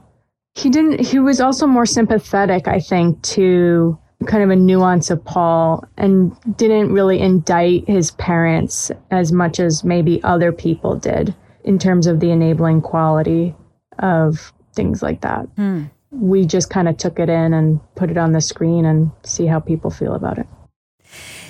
He 0.54 0.70
didn't 0.70 1.00
he 1.00 1.20
was 1.20 1.40
also 1.40 1.66
more 1.66 1.86
sympathetic, 1.86 2.66
I 2.66 2.80
think, 2.80 3.22
to 3.22 3.96
kind 4.26 4.42
of 4.42 4.50
a 4.50 4.56
nuance 4.56 5.10
of 5.10 5.24
Paul 5.24 5.84
and 5.96 6.34
didn't 6.56 6.92
really 6.92 7.20
indict 7.20 7.86
his 7.86 8.10
parents 8.12 8.90
as 9.10 9.30
much 9.30 9.60
as 9.60 9.84
maybe 9.84 10.22
other 10.24 10.50
people 10.50 10.96
did 10.96 11.34
in 11.62 11.78
terms 11.78 12.06
of 12.06 12.20
the 12.20 12.30
enabling 12.30 12.80
quality 12.80 13.54
of 13.98 14.52
things 14.74 15.02
like 15.02 15.20
that. 15.22 15.46
Hmm. 15.56 15.84
We 16.10 16.46
just 16.46 16.70
kind 16.70 16.88
of 16.88 16.96
took 16.96 17.18
it 17.18 17.28
in 17.28 17.52
and 17.52 17.80
put 17.96 18.10
it 18.10 18.18
on 18.18 18.32
the 18.32 18.40
screen 18.40 18.84
and 18.84 19.10
see 19.24 19.46
how 19.46 19.60
people 19.60 19.90
feel 19.90 20.14
about 20.14 20.38
it. 20.38 20.46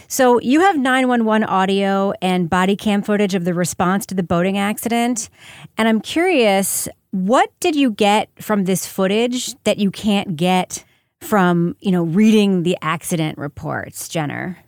So, 0.07 0.39
you 0.41 0.61
have 0.61 0.79
911 0.79 1.49
audio 1.49 2.13
and 2.23 2.49
body 2.49 2.77
cam 2.77 3.03
footage 3.03 3.35
of 3.35 3.45
the 3.45 3.55
response 3.55 4.07
to 4.07 4.15
the 4.15 4.23
boating 4.23 4.59
accident. 4.59 5.29
And 5.77 5.89
I'm 5.89 6.01
curious, 6.01 6.89
what 7.11 7.51
did 7.61 7.75
you 7.75 7.91
get 7.91 8.31
from 8.41 8.65
this 8.65 8.87
footage 8.87 9.55
that 9.65 9.79
you 9.79 9.91
can't 9.91 10.37
get 10.37 10.85
from, 11.21 11.77
you 11.81 11.91
know, 11.91 12.05
reading 12.05 12.63
the 12.63 12.77
accident 12.83 13.39
reports, 13.39 14.09
Jenner? 14.09 14.59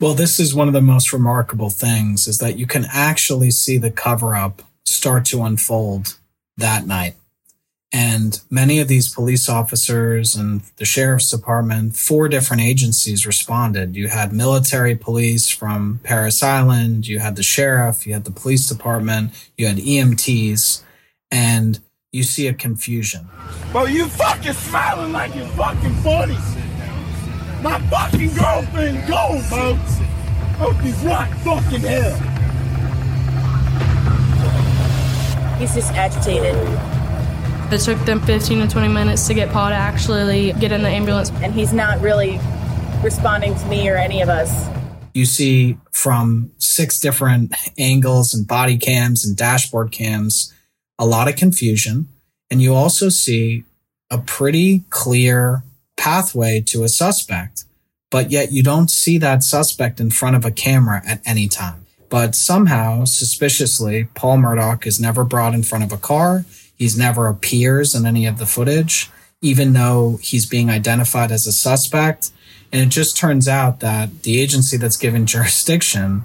Well, 0.00 0.14
this 0.14 0.38
is 0.38 0.54
one 0.54 0.68
of 0.68 0.74
the 0.74 0.82
most 0.82 1.12
remarkable 1.12 1.70
things 1.70 2.28
is 2.28 2.38
that 2.38 2.58
you 2.58 2.66
can 2.66 2.86
actually 2.92 3.50
see 3.50 3.78
the 3.78 3.90
cover 3.90 4.36
up 4.36 4.62
start 4.84 5.24
to 5.26 5.42
unfold 5.42 6.18
that 6.58 6.86
night. 6.86 7.14
And 7.98 8.38
many 8.50 8.78
of 8.80 8.88
these 8.88 9.08
police 9.08 9.48
officers 9.48 10.36
and 10.36 10.60
the 10.76 10.84
sheriff's 10.84 11.30
department, 11.30 11.96
four 11.96 12.28
different 12.28 12.60
agencies 12.60 13.26
responded. 13.26 13.96
You 13.96 14.08
had 14.08 14.34
military 14.34 14.94
police 14.94 15.48
from 15.48 16.00
Parris 16.02 16.42
Island, 16.42 17.06
you 17.06 17.20
had 17.20 17.36
the 17.36 17.42
sheriff, 17.42 18.06
you 18.06 18.12
had 18.12 18.24
the 18.24 18.30
police 18.30 18.68
department, 18.68 19.30
you 19.56 19.66
had 19.66 19.78
EMTs, 19.78 20.82
and 21.30 21.80
you 22.12 22.22
see 22.22 22.46
a 22.48 22.52
confusion. 22.52 23.28
Bro, 23.72 23.86
you 23.86 24.08
fucking 24.08 24.52
smiling 24.52 25.12
like 25.12 25.34
it's 25.34 25.50
fucking 25.54 25.94
funny. 26.04 26.36
My 27.62 27.80
fucking 27.88 28.34
girlfriend 28.34 29.08
gone, 29.08 29.42
bro. 29.48 29.74
Hope 30.58 30.84
you 30.84 30.92
rock 31.08 31.30
fucking 31.38 31.80
hell. 31.80 32.16
He's 35.58 35.74
just 35.74 35.92
agitated. 35.94 36.95
It 37.70 37.80
took 37.80 37.98
them 38.06 38.20
15 38.20 38.60
to 38.60 38.68
20 38.68 38.88
minutes 38.88 39.26
to 39.26 39.34
get 39.34 39.50
Paul 39.50 39.70
to 39.70 39.74
actually 39.74 40.52
get 40.54 40.70
in 40.70 40.82
the 40.82 40.88
ambulance. 40.88 41.30
And 41.42 41.52
he's 41.52 41.72
not 41.72 42.00
really 42.00 42.38
responding 43.02 43.54
to 43.56 43.66
me 43.66 43.88
or 43.88 43.96
any 43.96 44.22
of 44.22 44.28
us. 44.28 44.68
You 45.14 45.24
see 45.24 45.76
from 45.90 46.52
six 46.58 47.00
different 47.00 47.54
angles 47.76 48.34
and 48.34 48.46
body 48.46 48.76
cams 48.78 49.26
and 49.26 49.36
dashboard 49.36 49.90
cams 49.90 50.54
a 50.98 51.06
lot 51.06 51.28
of 51.28 51.36
confusion. 51.36 52.08
And 52.50 52.62
you 52.62 52.74
also 52.74 53.08
see 53.08 53.64
a 54.10 54.18
pretty 54.18 54.84
clear 54.90 55.64
pathway 55.96 56.60
to 56.60 56.84
a 56.84 56.88
suspect, 56.88 57.64
but 58.10 58.30
yet 58.30 58.52
you 58.52 58.62
don't 58.62 58.90
see 58.90 59.18
that 59.18 59.42
suspect 59.42 59.98
in 59.98 60.10
front 60.10 60.36
of 60.36 60.44
a 60.44 60.50
camera 60.50 61.02
at 61.04 61.20
any 61.26 61.48
time. 61.48 61.86
But 62.08 62.36
somehow, 62.36 63.04
suspiciously, 63.04 64.04
Paul 64.14 64.38
Murdaugh 64.38 64.86
is 64.86 65.00
never 65.00 65.24
brought 65.24 65.54
in 65.54 65.64
front 65.64 65.82
of 65.82 65.92
a 65.92 65.96
car. 65.96 66.44
He's 66.76 66.96
never 66.96 67.26
appears 67.26 67.94
in 67.94 68.06
any 68.06 68.26
of 68.26 68.38
the 68.38 68.46
footage, 68.46 69.10
even 69.40 69.72
though 69.72 70.18
he's 70.22 70.46
being 70.46 70.70
identified 70.70 71.32
as 71.32 71.46
a 71.46 71.52
suspect. 71.52 72.30
And 72.72 72.82
it 72.82 72.88
just 72.88 73.16
turns 73.16 73.48
out 73.48 73.80
that 73.80 74.22
the 74.22 74.40
agency 74.40 74.76
that's 74.76 74.96
given 74.96 75.26
jurisdiction 75.34 76.24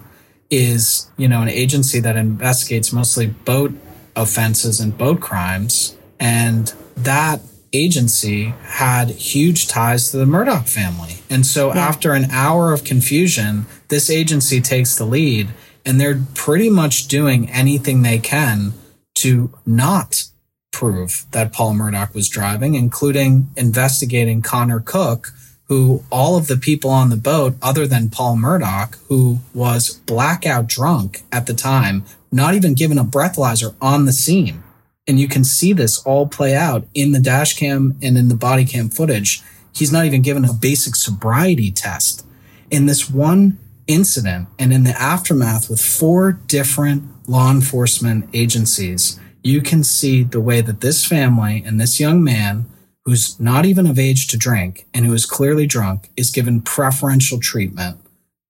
is, 0.50 1.10
you 1.17 1.27
know, 1.27 1.41
an 1.41 1.50
agency 1.50 2.00
that 2.01 2.17
investigates 2.17 2.91
mostly 2.91 3.27
boat 3.27 3.74
offenses 4.15 4.79
and 4.79 4.98
boat 4.98 5.22
crimes. 5.22 5.96
And 6.20 6.74
that 6.98 7.41
agency 7.74 8.53
had 8.63 9.10
huge 9.12 9.67
ties 9.67 10.12
to 10.12 10.17
the 10.17 10.25
Murdaugh 10.25 10.67
family. 10.67 11.20
And 11.29 11.46
so 11.46 11.74
yeah. 11.74 11.79
after 11.79 12.13
an 12.13 12.25
hour 12.25 12.74
of 12.74 12.84
confusion, 12.84 13.65
this 13.88 14.10
agency 14.10 14.60
takes 14.60 14.98
the 14.98 15.05
lead 15.05 15.50
and 15.86 16.00
they're 16.00 16.22
pretty 16.36 16.70
much 16.70 17.08
doing 17.08 17.50
anything 17.50 18.01
they 18.01 18.20
can 18.20 18.74
to 19.15 19.51
not 19.65 20.25
prove 20.71 21.25
that 21.31 21.53
Paul 21.53 21.73
Murdaugh 21.73 22.13
was 22.13 22.29
driving, 22.29 22.75
including 22.75 23.49
investigating 23.55 24.41
Connor 24.41 24.79
Cook, 24.79 25.33
who 25.65 26.03
all 26.11 26.35
of 26.35 26.47
the 26.47 26.57
people 26.57 26.89
on 26.89 27.09
the 27.09 27.15
boat, 27.15 27.55
other 27.61 27.85
than 27.87 28.09
Paul 28.09 28.35
Murdaugh, 28.35 28.95
who 29.07 29.39
was 29.53 29.99
blackout 30.05 30.67
drunk 30.67 31.21
at 31.31 31.45
the 31.45 31.53
time, 31.53 32.03
not 32.31 32.55
even 32.55 32.73
given 32.73 32.97
a 32.97 33.05
breathalyzer 33.05 33.75
on 33.81 34.05
the 34.05 34.13
scene. 34.13 34.63
And 35.07 35.19
you 35.19 35.27
can 35.27 35.43
see 35.43 35.73
this 35.73 35.99
all 35.99 36.27
play 36.27 36.55
out 36.55 36.87
in 36.93 37.11
the 37.11 37.19
dash 37.19 37.53
cam 37.55 37.97
and 38.01 38.17
in 38.17 38.27
the 38.27 38.35
body 38.35 38.65
cam 38.65 38.89
footage. 38.89 39.43
He's 39.73 39.91
not 39.91 40.05
even 40.05 40.21
given 40.21 40.45
a 40.45 40.53
basic 40.53 40.95
sobriety 40.95 41.71
test. 41.71 42.25
In 42.69 42.85
this 42.85 43.09
one 43.09 43.57
incident 43.87 44.47
and 44.59 44.73
in 44.73 44.83
the 44.83 44.99
aftermath 44.99 45.69
with 45.69 45.81
four 45.81 46.33
different 46.33 47.03
law 47.29 47.51
enforcement 47.51 48.29
agencies, 48.33 49.19
you 49.43 49.62
can 49.62 49.83
see 49.83 50.24
the 50.24 50.41
way 50.41 50.62
that 50.62 50.81
this 50.81 51.05
family 51.05 51.63
and 51.65 51.79
this 51.79 52.00
young 52.00 52.24
man 52.24 52.65
who's 53.05 53.39
not 53.39 53.65
even 53.65 53.88
of 53.88 53.98
age 53.98 54.27
to 54.27 54.38
drink 54.38 54.88
and 54.93 55.05
who 55.05 55.13
is 55.13 55.25
clearly 55.25 55.65
drunk 55.65 56.10
is 56.15 56.29
given 56.29 56.62
preferential 56.62 57.39
treatment 57.39 58.00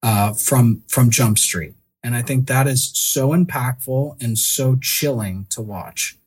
uh, 0.03 0.33
from 0.33 0.83
from 0.87 1.09
Jump 1.09 1.37
Street. 1.37 1.73
And 2.03 2.15
I 2.15 2.21
think 2.21 2.47
that 2.47 2.67
is 2.67 2.91
so 2.93 3.29
impactful 3.29 4.21
and 4.21 4.37
so 4.37 4.77
chilling 4.81 5.45
to 5.51 5.61
watch. 5.61 6.17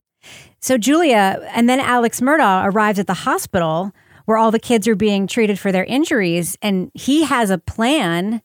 So 0.61 0.79
Julia 0.79 1.47
and 1.53 1.69
then 1.69 1.81
Alex 1.81 2.21
Murdaugh 2.21 2.73
arrives 2.73 2.99
at 2.99 3.07
the 3.07 3.15
hospital 3.15 3.93
where 4.25 4.39
all 4.39 4.51
the 4.51 4.59
kids 4.59 4.89
are 4.89 4.95
being 4.95 5.27
treated 5.27 5.59
for 5.59 5.71
their 5.71 5.85
injuries 5.85 6.57
and 6.63 6.91
he 6.95 7.25
has 7.25 7.51
a 7.51 7.59
plan 7.59 8.41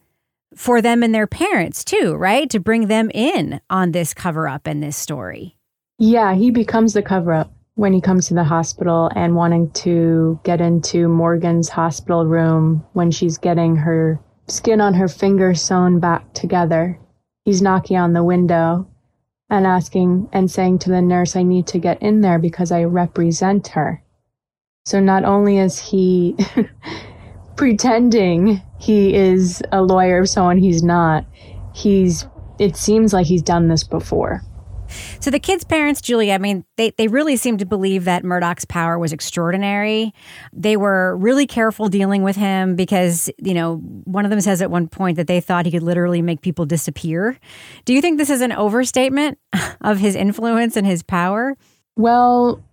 for 0.55 0.81
them 0.81 1.03
and 1.03 1.15
their 1.15 1.27
parents 1.27 1.85
too, 1.85 2.15
right? 2.15 2.49
To 2.49 2.59
bring 2.59 2.87
them 2.87 3.09
in 3.13 3.61
on 3.69 3.91
this 3.91 4.13
cover 4.13 4.47
up 4.47 4.67
and 4.67 4.83
this 4.83 4.97
story. 4.97 5.55
Yeah, 6.01 6.33
he 6.33 6.49
becomes 6.49 6.93
the 6.93 7.01
cover 7.01 7.33
up 7.33 7.51
when 7.75 7.91
he 7.91 7.99
comes 7.99 8.27
to 8.27 8.33
the 8.33 8.45
hospital 8.45 9.11
and 9.17 9.35
wanting 9.35 9.69
to 9.71 10.39
get 10.45 10.61
into 10.61 11.09
Morgan's 11.09 11.67
hospital 11.67 12.25
room 12.25 12.85
when 12.93 13.11
she's 13.11 13.37
getting 13.37 13.75
her 13.75 14.17
skin 14.47 14.79
on 14.79 14.93
her 14.93 15.09
finger 15.09 15.53
sewn 15.53 15.99
back 15.99 16.33
together. 16.33 16.97
He's 17.43 17.61
knocking 17.61 17.97
on 17.97 18.13
the 18.13 18.23
window 18.23 18.87
and 19.49 19.67
asking 19.67 20.29
and 20.31 20.49
saying 20.49 20.79
to 20.79 20.89
the 20.89 21.01
nurse, 21.01 21.35
I 21.35 21.43
need 21.43 21.67
to 21.67 21.79
get 21.79 22.01
in 22.01 22.21
there 22.21 22.39
because 22.39 22.71
I 22.71 22.85
represent 22.85 23.67
her. 23.67 24.01
So 24.85 25.01
not 25.01 25.25
only 25.25 25.57
is 25.57 25.79
he 25.79 26.37
pretending 27.57 28.61
he 28.79 29.13
is 29.13 29.61
a 29.73 29.81
lawyer 29.81 30.19
of 30.19 30.29
someone 30.29 30.59
he's 30.59 30.81
not. 30.81 31.25
He's 31.75 32.25
it 32.57 32.77
seems 32.77 33.11
like 33.11 33.25
he's 33.25 33.41
done 33.41 33.67
this 33.67 33.83
before. 33.83 34.43
So 35.19 35.31
the 35.31 35.39
kids' 35.39 35.63
parents, 35.63 36.01
Julia, 36.01 36.33
I 36.33 36.37
mean, 36.37 36.65
they, 36.77 36.91
they 36.91 37.07
really 37.07 37.35
seem 37.35 37.57
to 37.57 37.65
believe 37.65 38.05
that 38.05 38.23
Murdaugh's 38.23 38.65
power 38.65 38.97
was 38.97 39.13
extraordinary. 39.13 40.13
They 40.53 40.77
were 40.77 41.17
really 41.17 41.47
careful 41.47 41.89
dealing 41.89 42.23
with 42.23 42.35
him 42.35 42.75
because, 42.75 43.29
you 43.37 43.53
know, 43.53 43.77
one 43.77 44.25
of 44.25 44.31
them 44.31 44.41
says 44.41 44.61
at 44.61 44.71
one 44.71 44.87
point 44.87 45.17
that 45.17 45.27
they 45.27 45.41
thought 45.41 45.65
he 45.65 45.71
could 45.71 45.83
literally 45.83 46.21
make 46.21 46.41
people 46.41 46.65
disappear. 46.65 47.37
Do 47.85 47.93
you 47.93 48.01
think 48.01 48.17
this 48.17 48.29
is 48.29 48.41
an 48.41 48.51
overstatement 48.51 49.37
of 49.81 49.99
his 49.99 50.15
influence 50.15 50.75
and 50.75 50.85
his 50.85 51.03
power? 51.03 51.55
Well, 51.95 52.63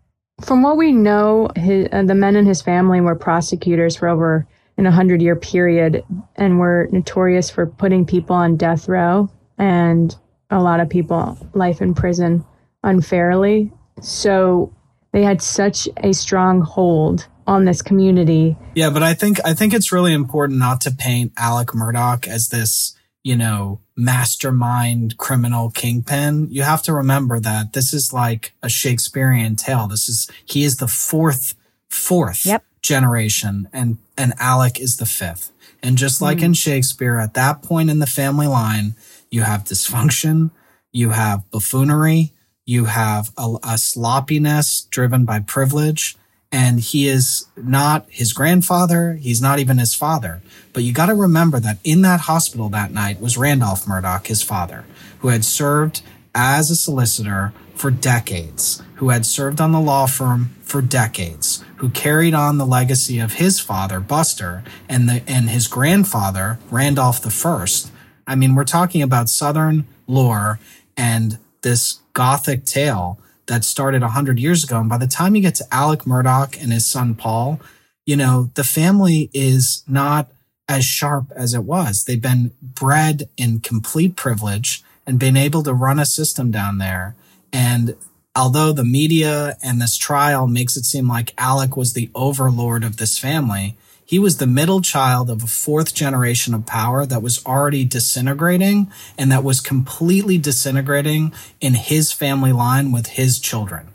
from 0.44 0.62
what 0.62 0.76
we 0.76 0.92
know, 0.92 1.48
his, 1.56 1.88
uh, 1.92 2.02
the 2.02 2.14
men 2.14 2.36
in 2.36 2.46
his 2.46 2.62
family 2.62 3.00
were 3.00 3.14
prosecutors 3.14 3.96
for 3.96 4.08
over 4.08 4.46
in 4.76 4.86
a 4.86 4.90
hundred 4.90 5.22
year 5.22 5.36
period 5.36 6.04
and 6.36 6.58
were 6.58 6.88
notorious 6.92 7.50
for 7.50 7.66
putting 7.66 8.04
people 8.04 8.36
on 8.36 8.56
death 8.56 8.88
row 8.88 9.30
and 9.58 10.16
a 10.50 10.60
lot 10.60 10.80
of 10.80 10.88
people 10.88 11.38
life 11.54 11.80
in 11.80 11.94
prison 11.94 12.44
unfairly. 12.82 13.70
So 14.00 14.72
they 15.12 15.22
had 15.22 15.42
such 15.42 15.88
a 15.98 16.12
strong 16.12 16.60
hold 16.60 17.26
on 17.46 17.64
this 17.64 17.82
community. 17.82 18.56
Yeah, 18.74 18.90
but 18.90 19.02
I 19.02 19.14
think 19.14 19.38
I 19.44 19.54
think 19.54 19.72
it's 19.72 19.92
really 19.92 20.12
important 20.12 20.58
not 20.58 20.80
to 20.82 20.90
paint 20.90 21.32
Alec 21.36 21.68
Murdaugh 21.68 22.26
as 22.26 22.48
this, 22.48 22.96
you 23.22 23.36
know, 23.36 23.80
mastermind 23.96 25.16
criminal 25.16 25.70
kingpin. 25.70 26.48
You 26.50 26.62
have 26.62 26.82
to 26.82 26.92
remember 26.92 27.40
that 27.40 27.72
this 27.72 27.92
is 27.92 28.12
like 28.12 28.52
a 28.62 28.68
Shakespearean 28.68 29.56
tale. 29.56 29.86
This 29.86 30.08
is 30.08 30.30
he 30.44 30.64
is 30.64 30.76
the 30.76 30.88
fourth 30.88 31.54
fourth 31.88 32.44
yep 32.44 32.64
generation 32.82 33.68
and 33.72 33.98
and 34.16 34.32
Alec 34.38 34.80
is 34.80 34.96
the 34.96 35.06
fifth. 35.06 35.52
And 35.82 35.98
just 35.98 36.22
like 36.22 36.38
mm. 36.38 36.44
in 36.44 36.54
Shakespeare, 36.54 37.18
at 37.18 37.34
that 37.34 37.62
point 37.62 37.90
in 37.90 37.98
the 37.98 38.06
family 38.06 38.46
line, 38.46 38.94
you 39.36 39.42
have 39.42 39.64
dysfunction, 39.64 40.50
you 40.92 41.10
have 41.10 41.48
buffoonery, 41.50 42.32
you 42.64 42.86
have 42.86 43.30
a, 43.36 43.56
a 43.62 43.76
sloppiness 43.76 44.88
driven 44.90 45.26
by 45.26 45.38
privilege. 45.40 46.16
And 46.50 46.80
he 46.80 47.06
is 47.06 47.46
not 47.56 48.06
his 48.08 48.32
grandfather. 48.32 49.14
He's 49.14 49.42
not 49.42 49.58
even 49.58 49.76
his 49.76 49.94
father. 49.94 50.40
But 50.72 50.84
you 50.84 50.92
got 50.92 51.06
to 51.06 51.14
remember 51.14 51.60
that 51.60 51.78
in 51.84 52.00
that 52.02 52.20
hospital 52.20 52.70
that 52.70 52.92
night 52.92 53.20
was 53.20 53.36
Randolph 53.36 53.84
Murdaugh, 53.84 54.26
his 54.26 54.42
father, 54.42 54.86
who 55.18 55.28
had 55.28 55.44
served 55.44 56.00
as 56.34 56.70
a 56.70 56.76
solicitor 56.76 57.52
for 57.74 57.90
decades, 57.90 58.82
who 58.94 59.10
had 59.10 59.26
served 59.26 59.60
on 59.60 59.72
the 59.72 59.80
law 59.80 60.06
firm 60.06 60.54
for 60.62 60.80
decades, 60.80 61.62
who 61.76 61.90
carried 61.90 62.32
on 62.32 62.56
the 62.56 62.66
legacy 62.66 63.18
of 63.18 63.34
his 63.34 63.60
father, 63.60 64.00
Buster, 64.00 64.64
and 64.88 65.08
the 65.08 65.22
and 65.26 65.50
his 65.50 65.66
grandfather, 65.66 66.58
Randolph 66.70 67.20
the 67.20 67.30
First. 67.30 67.90
I 68.26 68.34
mean, 68.34 68.54
we're 68.54 68.64
talking 68.64 69.02
about 69.02 69.28
Southern 69.28 69.86
lore 70.06 70.58
and 70.96 71.38
this 71.62 72.00
Gothic 72.12 72.64
tale 72.64 73.18
that 73.46 73.64
started 73.64 74.02
a 74.02 74.08
hundred 74.08 74.38
years 74.38 74.64
ago. 74.64 74.80
And 74.80 74.88
by 74.88 74.98
the 74.98 75.06
time 75.06 75.36
you 75.36 75.42
get 75.42 75.54
to 75.56 75.66
Alec 75.70 76.00
Murdaugh 76.00 76.60
and 76.60 76.72
his 76.72 76.86
son 76.86 77.14
Paul, 77.14 77.60
you 78.04 78.16
know, 78.16 78.50
the 78.54 78.64
family 78.64 79.30
is 79.32 79.84
not 79.86 80.28
as 80.68 80.84
sharp 80.84 81.32
as 81.34 81.54
it 81.54 81.64
was. 81.64 82.04
They've 82.04 82.20
been 82.20 82.52
bred 82.60 83.28
in 83.36 83.60
complete 83.60 84.16
privilege 84.16 84.82
and 85.06 85.18
been 85.18 85.36
able 85.36 85.62
to 85.62 85.72
run 85.72 85.98
a 85.98 86.06
system 86.06 86.50
down 86.50 86.78
there. 86.78 87.14
And 87.52 87.96
although 88.34 88.72
the 88.72 88.84
media 88.84 89.56
and 89.62 89.80
this 89.80 89.96
trial 89.96 90.46
makes 90.46 90.76
it 90.76 90.84
seem 90.84 91.08
like 91.08 91.34
Alec 91.38 91.76
was 91.76 91.92
the 91.92 92.10
overlord 92.14 92.82
of 92.82 92.96
this 92.96 93.18
family, 93.18 93.76
he 94.06 94.18
was 94.18 94.36
the 94.36 94.46
middle 94.46 94.80
child 94.80 95.28
of 95.28 95.42
a 95.42 95.48
fourth 95.48 95.92
generation 95.92 96.54
of 96.54 96.64
power 96.64 97.04
that 97.04 97.22
was 97.22 97.44
already 97.44 97.84
disintegrating 97.84 98.90
and 99.18 99.30
that 99.32 99.44
was 99.44 99.60
completely 99.60 100.38
disintegrating 100.38 101.32
in 101.60 101.74
his 101.74 102.12
family 102.12 102.52
line 102.52 102.92
with 102.92 103.08
his 103.08 103.38
children. 103.38 103.88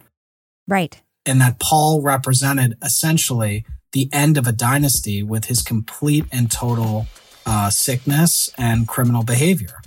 Right. 0.68 1.02
and 1.26 1.42
that 1.42 1.60
Paul 1.60 2.02
represented 2.02 2.78
essentially 2.84 3.66
the 3.92 4.10
end 4.14 4.38
of 4.38 4.48
a 4.48 4.52
dynasty 4.52 5.22
with 5.22 5.46
his 5.46 5.62
complete 5.62 6.26
and 6.32 6.52
total 6.52 7.08
uh, 7.46 7.70
sickness 7.70 8.52
and 8.58 8.88
criminal 8.88 9.24
behavior. 9.24 9.81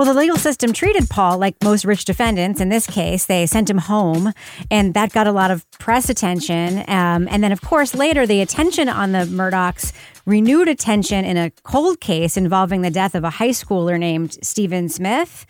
Well, 0.00 0.14
the 0.14 0.18
legal 0.18 0.38
system 0.38 0.72
treated 0.72 1.10
Paul 1.10 1.36
like 1.36 1.62
most 1.62 1.84
rich 1.84 2.06
defendants. 2.06 2.58
In 2.58 2.70
this 2.70 2.86
case, 2.86 3.26
they 3.26 3.44
sent 3.44 3.68
him 3.68 3.76
home, 3.76 4.32
and 4.70 4.94
that 4.94 5.12
got 5.12 5.26
a 5.26 5.30
lot 5.30 5.50
of 5.50 5.70
press 5.72 6.08
attention. 6.08 6.78
Um, 6.88 7.28
and 7.30 7.44
then, 7.44 7.52
of 7.52 7.60
course, 7.60 7.94
later, 7.94 8.26
the 8.26 8.40
attention 8.40 8.88
on 8.88 9.12
the 9.12 9.26
Murdaughs 9.26 9.92
renewed 10.24 10.68
attention 10.68 11.26
in 11.26 11.36
a 11.36 11.50
cold 11.64 12.00
case 12.00 12.38
involving 12.38 12.80
the 12.80 12.90
death 12.90 13.14
of 13.14 13.24
a 13.24 13.28
high 13.28 13.50
schooler 13.50 13.98
named 13.98 14.38
Stephen 14.42 14.88
Smith. 14.88 15.44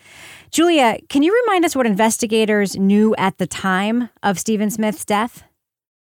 Julia, 0.51 0.97
can 1.07 1.23
you 1.23 1.33
remind 1.45 1.63
us 1.63 1.73
what 1.73 1.85
investigators 1.85 2.75
knew 2.75 3.15
at 3.15 3.37
the 3.37 3.47
time 3.47 4.09
of 4.21 4.37
Stephen 4.37 4.69
Smith's 4.69 5.05
death? 5.05 5.43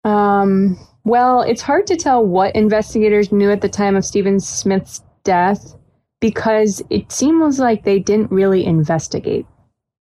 Um, 0.02 0.76
well, 1.04 1.42
it's 1.42 1.62
hard 1.62 1.86
to 1.86 1.94
tell 1.94 2.26
what 2.26 2.56
investigators 2.56 3.30
knew 3.30 3.52
at 3.52 3.60
the 3.60 3.68
time 3.68 3.94
of 3.94 4.04
Stephen 4.04 4.40
Smith's 4.40 5.04
death 5.22 5.76
because 6.24 6.82
it 6.88 7.12
seems 7.12 7.58
like 7.58 7.84
they 7.84 7.98
didn't 7.98 8.30
really 8.30 8.64
investigate. 8.64 9.44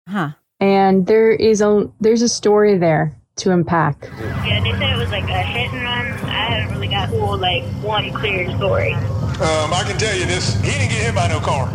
Huh. 0.08 0.30
And 0.60 1.08
there 1.08 1.32
is 1.32 1.60
a 1.60 1.90
there's 2.00 2.22
a 2.22 2.28
story 2.28 2.78
there 2.78 3.18
to 3.38 3.50
unpack. 3.50 4.08
Yeah, 4.46 4.62
they 4.62 4.70
said 4.70 4.94
it 4.94 4.96
was 4.96 5.10
like 5.10 5.28
a 5.28 5.42
hit 5.42 5.72
and 5.72 5.82
run. 5.82 6.06
I 6.30 6.54
haven't 6.54 6.76
really 6.76 6.86
got 6.86 7.08
full 7.08 7.36
like 7.36 7.64
one 7.82 8.12
clear 8.12 8.48
story. 8.56 8.92
Um, 8.94 9.74
I 9.74 9.82
can 9.84 9.98
tell 9.98 10.16
you 10.16 10.24
this: 10.24 10.54
he 10.60 10.70
didn't 10.70 10.90
get 10.90 11.02
hit 11.02 11.14
by 11.16 11.26
no 11.26 11.40
car. 11.40 11.66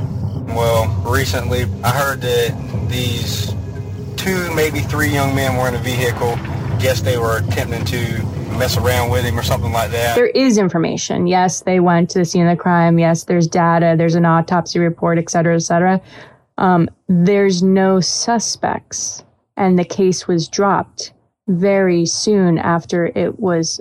Well, 0.55 0.87
recently 1.05 1.63
I 1.83 1.91
heard 1.91 2.21
that 2.21 2.87
these 2.87 3.53
two, 4.15 4.55
maybe 4.55 4.79
three 4.79 5.09
young 5.09 5.35
men 5.35 5.57
were 5.57 5.67
in 5.67 5.75
a 5.75 5.79
vehicle. 5.79 6.37
Guess 6.79 7.01
they 7.01 7.17
were 7.17 7.39
attempting 7.39 7.83
to 7.87 8.21
mess 8.59 8.77
around 8.77 9.09
with 9.09 9.23
him 9.23 9.39
or 9.39 9.43
something 9.43 9.71
like 9.71 9.89
that. 9.91 10.15
There 10.15 10.27
is 10.27 10.57
information. 10.57 11.27
Yes, 11.27 11.61
they 11.61 11.79
went 11.79 12.09
to 12.11 12.19
the 12.19 12.25
scene 12.25 12.45
of 12.45 12.55
the 12.55 12.61
crime. 12.61 12.99
Yes, 12.99 13.23
there's 13.23 13.47
data. 13.47 13.95
There's 13.97 14.15
an 14.15 14.25
autopsy 14.25 14.79
report, 14.79 15.17
et 15.17 15.29
cetera, 15.29 15.55
et 15.55 15.59
cetera. 15.59 16.01
Um, 16.57 16.89
there's 17.07 17.63
no 17.63 18.01
suspects, 18.01 19.23
and 19.55 19.79
the 19.79 19.85
case 19.85 20.27
was 20.27 20.49
dropped 20.49 21.13
very 21.47 22.05
soon 22.05 22.57
after 22.57 23.05
it 23.05 23.39
was, 23.39 23.79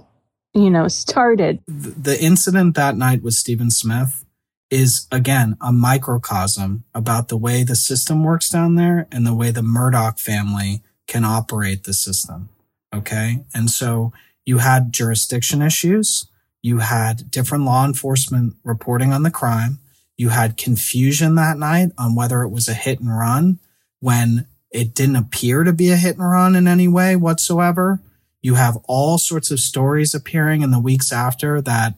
you 0.55 0.71
know, 0.71 0.87
started. 0.87 1.61
The 1.67 2.17
incident 2.23 2.77
that 2.77 2.97
night 2.97 3.23
with 3.23 3.35
Stephen 3.35 3.71
Smith 3.71 4.25
is 4.71 5.09
again 5.11 5.57
a 5.61 5.73
microcosm 5.73 6.85
about 6.95 7.29
the 7.29 7.37
way 7.37 7.65
the 7.65 7.75
system 7.75 8.23
works 8.23 8.49
down 8.49 8.77
there 8.77 9.09
and 9.11 9.27
the 9.27 9.35
way 9.35 9.51
the 9.51 9.63
Murdaugh 9.63 10.19
family 10.21 10.83
can 11.07 11.25
operate 11.25 11.85
the 11.85 11.95
system. 11.95 12.51
Okay. 12.95 13.45
And 13.53 13.71
so 13.71 14.13
you 14.49 14.57
had 14.57 14.95
jurisdiction 14.95 15.61
issues. 15.61 16.25
You 16.63 16.79
had 16.79 17.31
different 17.31 17.67
law 17.67 17.85
enforcement 17.85 18.57
reporting 18.65 19.13
on 19.13 19.23
the 19.23 19.31
crime. 19.31 19.79
You 20.17 20.31
had 20.31 20.57
confusion 20.57 21.35
that 21.35 21.59
night 21.59 21.91
on 21.99 22.15
whether 22.15 22.41
it 22.41 22.49
was 22.49 22.67
a 22.67 22.73
hit 22.73 22.99
and 22.99 23.15
run 23.15 23.59
when 24.01 24.47
it 24.71 24.95
didn't 24.95 25.17
appear 25.17 25.65
to 25.65 25.75
be 25.75 25.91
a 25.91 25.97
hit 25.97 26.17
and 26.17 26.27
run 26.27 26.57
in 26.57 26.67
any 26.67 26.89
way 26.89 27.15
whatsoever. 27.15 28.01
You 28.41 28.55
have 28.55 28.79
all 28.85 29.19
sorts 29.19 29.51
of 29.51 29.61
stories 29.61 30.15
appearing 30.15 30.63
in 30.63 30.71
the 30.71 30.81
weeks 30.81 31.13
after 31.13 31.61
that 31.61 31.97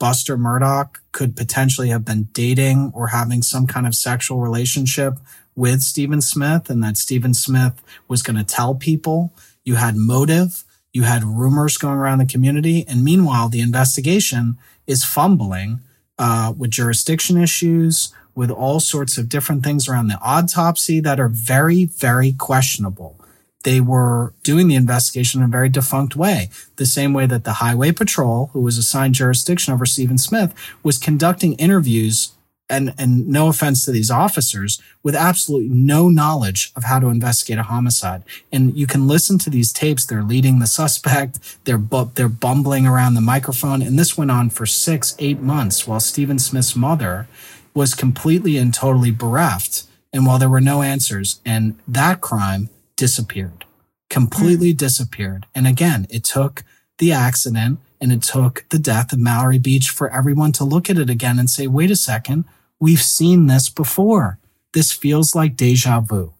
Buster 0.00 0.36
Murdaugh 0.36 0.90
could 1.12 1.36
potentially 1.36 1.90
have 1.90 2.04
been 2.04 2.30
dating 2.32 2.90
or 2.96 3.06
having 3.06 3.42
some 3.42 3.68
kind 3.68 3.86
of 3.86 3.94
sexual 3.94 4.40
relationship 4.40 5.18
with 5.54 5.82
Stephen 5.82 6.20
Smith 6.20 6.68
and 6.68 6.82
that 6.82 6.96
Stephen 6.96 7.32
Smith 7.32 7.80
was 8.08 8.22
going 8.22 8.34
to 8.34 8.42
tell 8.42 8.74
people. 8.74 9.32
You 9.62 9.76
had 9.76 9.94
motive. 9.94 10.64
You 10.92 11.04
had 11.04 11.24
rumors 11.24 11.78
going 11.78 11.98
around 11.98 12.18
the 12.18 12.26
community. 12.26 12.84
And 12.86 13.04
meanwhile, 13.04 13.48
the 13.48 13.60
investigation 13.60 14.58
is 14.86 15.04
fumbling 15.04 15.80
uh, 16.18 16.52
with 16.56 16.70
jurisdiction 16.70 17.36
issues, 17.36 18.12
with 18.34 18.50
all 18.50 18.80
sorts 18.80 19.18
of 19.18 19.28
different 19.28 19.64
things 19.64 19.88
around 19.88 20.08
the 20.08 20.18
autopsy 20.22 21.00
that 21.00 21.20
are 21.20 21.28
very, 21.28 21.84
very 21.84 22.32
questionable. 22.32 23.18
They 23.64 23.80
were 23.80 24.34
doing 24.42 24.68
the 24.68 24.74
investigation 24.74 25.40
in 25.40 25.46
a 25.46 25.50
very 25.50 25.68
defunct 25.68 26.16
way, 26.16 26.50
the 26.76 26.86
same 26.86 27.12
way 27.12 27.26
that 27.26 27.44
the 27.44 27.54
Highway 27.54 27.92
Patrol, 27.92 28.50
who 28.52 28.60
was 28.60 28.76
assigned 28.76 29.14
jurisdiction 29.14 29.72
over 29.72 29.86
Stephen 29.86 30.18
Smith, 30.18 30.52
was 30.82 30.98
conducting 30.98 31.54
interviews 31.54 32.32
and 32.68 32.94
and 32.98 33.28
no 33.28 33.48
offense 33.48 33.84
to 33.84 33.90
these 33.90 34.10
officers 34.10 34.80
with 35.02 35.14
absolutely 35.14 35.68
no 35.68 36.08
knowledge 36.08 36.72
of 36.76 36.84
how 36.84 36.98
to 36.98 37.08
investigate 37.08 37.58
a 37.58 37.64
homicide. 37.64 38.22
And 38.50 38.76
you 38.76 38.86
can 38.86 39.06
listen 39.06 39.38
to 39.40 39.50
these 39.50 39.72
tapes. 39.72 40.06
They're 40.06 40.22
leading 40.22 40.58
the 40.58 40.66
suspect. 40.66 41.58
They're 41.64 41.78
bu- 41.78 42.10
they're 42.14 42.28
bumbling 42.28 42.86
around 42.86 43.14
the 43.14 43.20
microphone. 43.20 43.82
And 43.82 43.98
this 43.98 44.16
went 44.16 44.30
on 44.30 44.50
for 44.50 44.66
6 44.66 45.16
8 45.18 45.40
months 45.40 45.86
while 45.86 46.00
Stephen 46.00 46.38
Smith's 46.38 46.76
mother 46.76 47.28
was 47.74 47.94
completely 47.94 48.56
and 48.56 48.72
totally 48.72 49.10
bereft 49.10 49.84
and 50.12 50.26
while 50.26 50.38
there 50.38 50.48
were 50.48 50.60
no 50.60 50.82
answers. 50.82 51.40
And 51.44 51.78
that 51.88 52.20
crime 52.20 52.68
disappeared 52.96 53.64
completely 54.12 54.74
mm. 54.74 54.76
disappeared. 54.76 55.46
And 55.54 55.66
again 55.66 56.06
it 56.10 56.22
took 56.22 56.62
the 56.98 57.12
accident 57.12 57.80
and 58.02 58.12
it 58.12 58.20
took 58.20 58.66
the 58.70 58.80
death 58.80 59.12
of 59.12 59.20
Mallory 59.20 59.60
Beach 59.60 59.88
for 59.88 60.12
everyone 60.12 60.50
to 60.52 60.64
look 60.64 60.90
at 60.90 60.98
it 60.98 61.08
again 61.08 61.38
and 61.38 61.48
say, 61.48 61.68
wait 61.68 61.88
a 61.88 61.96
second, 61.96 62.44
we've 62.80 63.00
seen 63.00 63.46
this 63.46 63.68
before. 63.68 64.40
This 64.74 64.92
feels 64.92 65.36
like 65.36 65.54
deja 65.54 66.00
vu. 66.00 66.34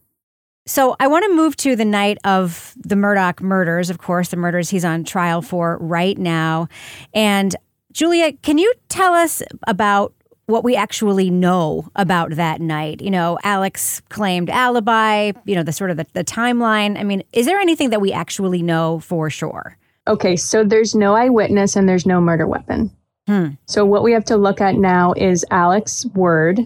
So 0.66 0.96
I 0.98 1.07
want 1.07 1.25
to 1.25 1.35
move 1.35 1.57
to 1.59 1.77
the 1.77 1.85
night 1.85 2.18
of 2.25 2.75
the 2.77 2.96
Murdaugh 2.96 3.40
murders, 3.40 3.90
of 3.90 3.98
course, 3.98 4.31
the 4.31 4.37
murders 4.37 4.70
he's 4.70 4.85
on 4.85 5.05
trial 5.05 5.40
for 5.40 5.79
right 5.81 6.18
now. 6.18 6.66
And 7.14 7.55
Julia, 7.92 8.33
can 8.33 8.59
you 8.59 8.72
tell 8.88 9.14
us 9.14 9.40
about 9.68 10.14
what 10.46 10.64
we 10.64 10.75
actually 10.75 11.31
know 11.31 11.88
about 11.94 12.33
that 12.33 12.61
night? 12.61 13.01
You 13.01 13.11
know, 13.12 13.38
Alex 13.44 14.01
claimed 14.09 14.51
alibi, 14.51 15.31
you 15.44 15.55
know, 15.55 15.62
the 15.62 15.72
sort 15.72 15.92
of 15.92 15.96
the, 15.96 16.07
the 16.12 16.25
timeline. 16.25 16.98
I 16.98 17.05
mean, 17.05 17.22
is 17.33 17.46
there 17.46 17.59
anything 17.59 17.90
that 17.90 18.01
we 18.01 18.12
actually 18.12 18.62
know 18.62 18.98
for 18.98 19.31
sure? 19.31 19.77
Okay, 20.09 20.37
so 20.37 20.65
there's 20.65 20.95
no 20.95 21.15
eyewitness 21.15 21.77
and 21.77 21.88
there's 21.88 22.07
no 22.07 22.21
murder 22.21 22.47
weapon. 22.47 22.91
Hmm. 23.27 23.49
So 23.67 23.85
what 23.85 24.03
we 24.03 24.12
have 24.12 24.25
to 24.27 24.37
look 24.37 24.61
at 24.61 24.75
now 24.75 25.12
is 25.17 25.45
Alex's 25.51 26.07
word 26.07 26.61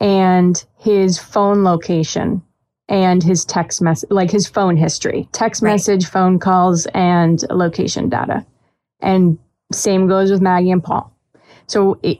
and 0.00 0.62
his 0.78 1.18
phone 1.18 1.62
location 1.62 2.42
and 2.88 3.22
his 3.22 3.44
text 3.44 3.80
message, 3.80 4.10
like 4.10 4.30
his 4.30 4.48
phone 4.48 4.76
history, 4.76 5.28
text 5.32 5.62
right. 5.62 5.72
message, 5.72 6.06
phone 6.06 6.38
calls, 6.38 6.86
and 6.86 7.42
location 7.50 8.08
data. 8.08 8.44
And 9.00 9.38
same 9.72 10.08
goes 10.08 10.30
with 10.30 10.40
Maggie 10.40 10.72
and 10.72 10.82
Paul. 10.82 11.16
So 11.68 11.98
it, 12.02 12.18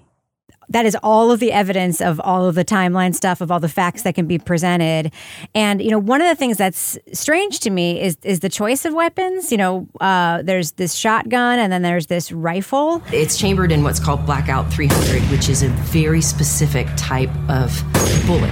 that 0.73 0.87
is 0.87 0.97
all 1.03 1.31
of 1.31 1.39
the 1.39 1.53
evidence 1.53 2.01
of 2.01 2.21
all 2.21 2.47
of 2.47 2.55
the 2.55 2.65
timeline 2.65 3.15
stuff 3.15 3.41
of 3.41 3.51
all 3.51 3.61
the 3.61 3.69
facts 3.69 4.03
that 4.03 4.15
can 4.15 4.27
be 4.27 4.39
presented. 4.39 5.13
And 5.55 5.83
you 5.83 5.91
know 5.91 5.99
one 5.99 6.21
of 6.21 6.29
the 6.29 6.35
things 6.35 6.57
that's 6.57 6.99
strange 7.13 7.61
to 7.61 7.71
me 7.71 8.01
is 8.01 8.17
is 8.23 8.41
the 8.41 8.49
choice 8.49 8.85
of 8.85 8.95
weapons. 8.95 9.53
You 9.53 9.59
know 9.59 9.89
uh, 10.01 10.43
there's 10.43 10.73
this 10.73 10.95
shotgun 10.95 11.59
and 11.59 11.73
then 11.73 11.83
there's 11.83 12.07
this 12.07 12.33
rifle. 12.33 13.03
It's 13.13 13.39
chambered 13.39 13.71
in 13.71 13.83
what's 13.83 14.01
called 14.01 14.25
blackout 14.27 14.73
300 14.73 15.23
which 15.31 15.49
is 15.49 15.63
a 15.63 15.69
very 15.69 16.21
specific 16.21 16.89
type 16.97 17.31
of 17.49 17.83
bullet. 18.27 18.51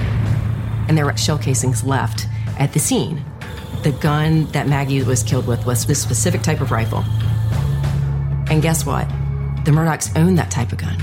And 0.87 0.97
there 0.97 1.05
were 1.05 1.17
shell 1.17 1.37
casings 1.37 1.83
left 1.83 2.27
at 2.59 2.73
the 2.73 2.79
scene. 2.79 3.23
The 3.83 3.91
gun 3.93 4.45
that 4.47 4.67
maggie 4.67 5.01
was 5.03 5.23
killed 5.23 5.47
with 5.47 5.65
was 5.65 5.85
this 5.85 6.01
specific 6.01 6.41
type 6.41 6.61
of 6.61 6.69
rifle. 6.69 7.03
And 8.49 8.61
guess 8.61 8.85
what? 8.85 9.07
The 9.65 9.71
murdaughs 9.71 10.15
own 10.17 10.35
that 10.35 10.51
type 10.51 10.71
of 10.71 10.79
gun 10.79 10.97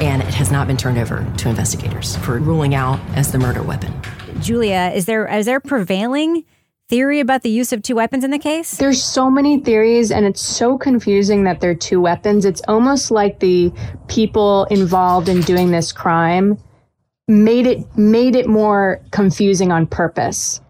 and 0.00 0.22
it 0.22 0.34
has 0.34 0.50
not 0.50 0.66
been 0.66 0.76
turned 0.76 0.98
over 0.98 1.26
to 1.38 1.48
investigators 1.48 2.16
for 2.16 2.38
ruling 2.38 2.74
out 2.74 2.98
as 3.14 3.32
the 3.32 3.38
murder 3.38 3.62
weapon. 3.62 3.92
Julia, 4.40 4.90
is 4.94 5.04
there 5.04 5.26
is 5.26 5.46
there 5.46 5.60
prevailing 5.60 6.44
theory 6.88 7.20
about 7.20 7.42
the 7.42 7.50
use 7.50 7.72
of 7.72 7.82
two 7.82 7.94
weapons 7.94 8.24
in 8.24 8.30
the 8.30 8.38
case? 8.38 8.76
There's 8.76 9.02
so 9.02 9.30
many 9.30 9.60
theories 9.60 10.10
and 10.10 10.26
it's 10.26 10.40
so 10.40 10.76
confusing 10.76 11.44
that 11.44 11.60
they're 11.60 11.74
two 11.74 12.00
weapons. 12.00 12.44
It's 12.44 12.62
almost 12.66 13.10
like 13.10 13.38
the 13.38 13.72
people 14.08 14.64
involved 14.70 15.28
in 15.28 15.42
doing 15.42 15.70
this 15.70 15.92
crime 15.92 16.58
made 17.28 17.66
it 17.66 17.96
made 17.96 18.34
it 18.34 18.48
more 18.48 19.00
confusing 19.12 19.70
on 19.70 19.86
purpose. 19.86 20.60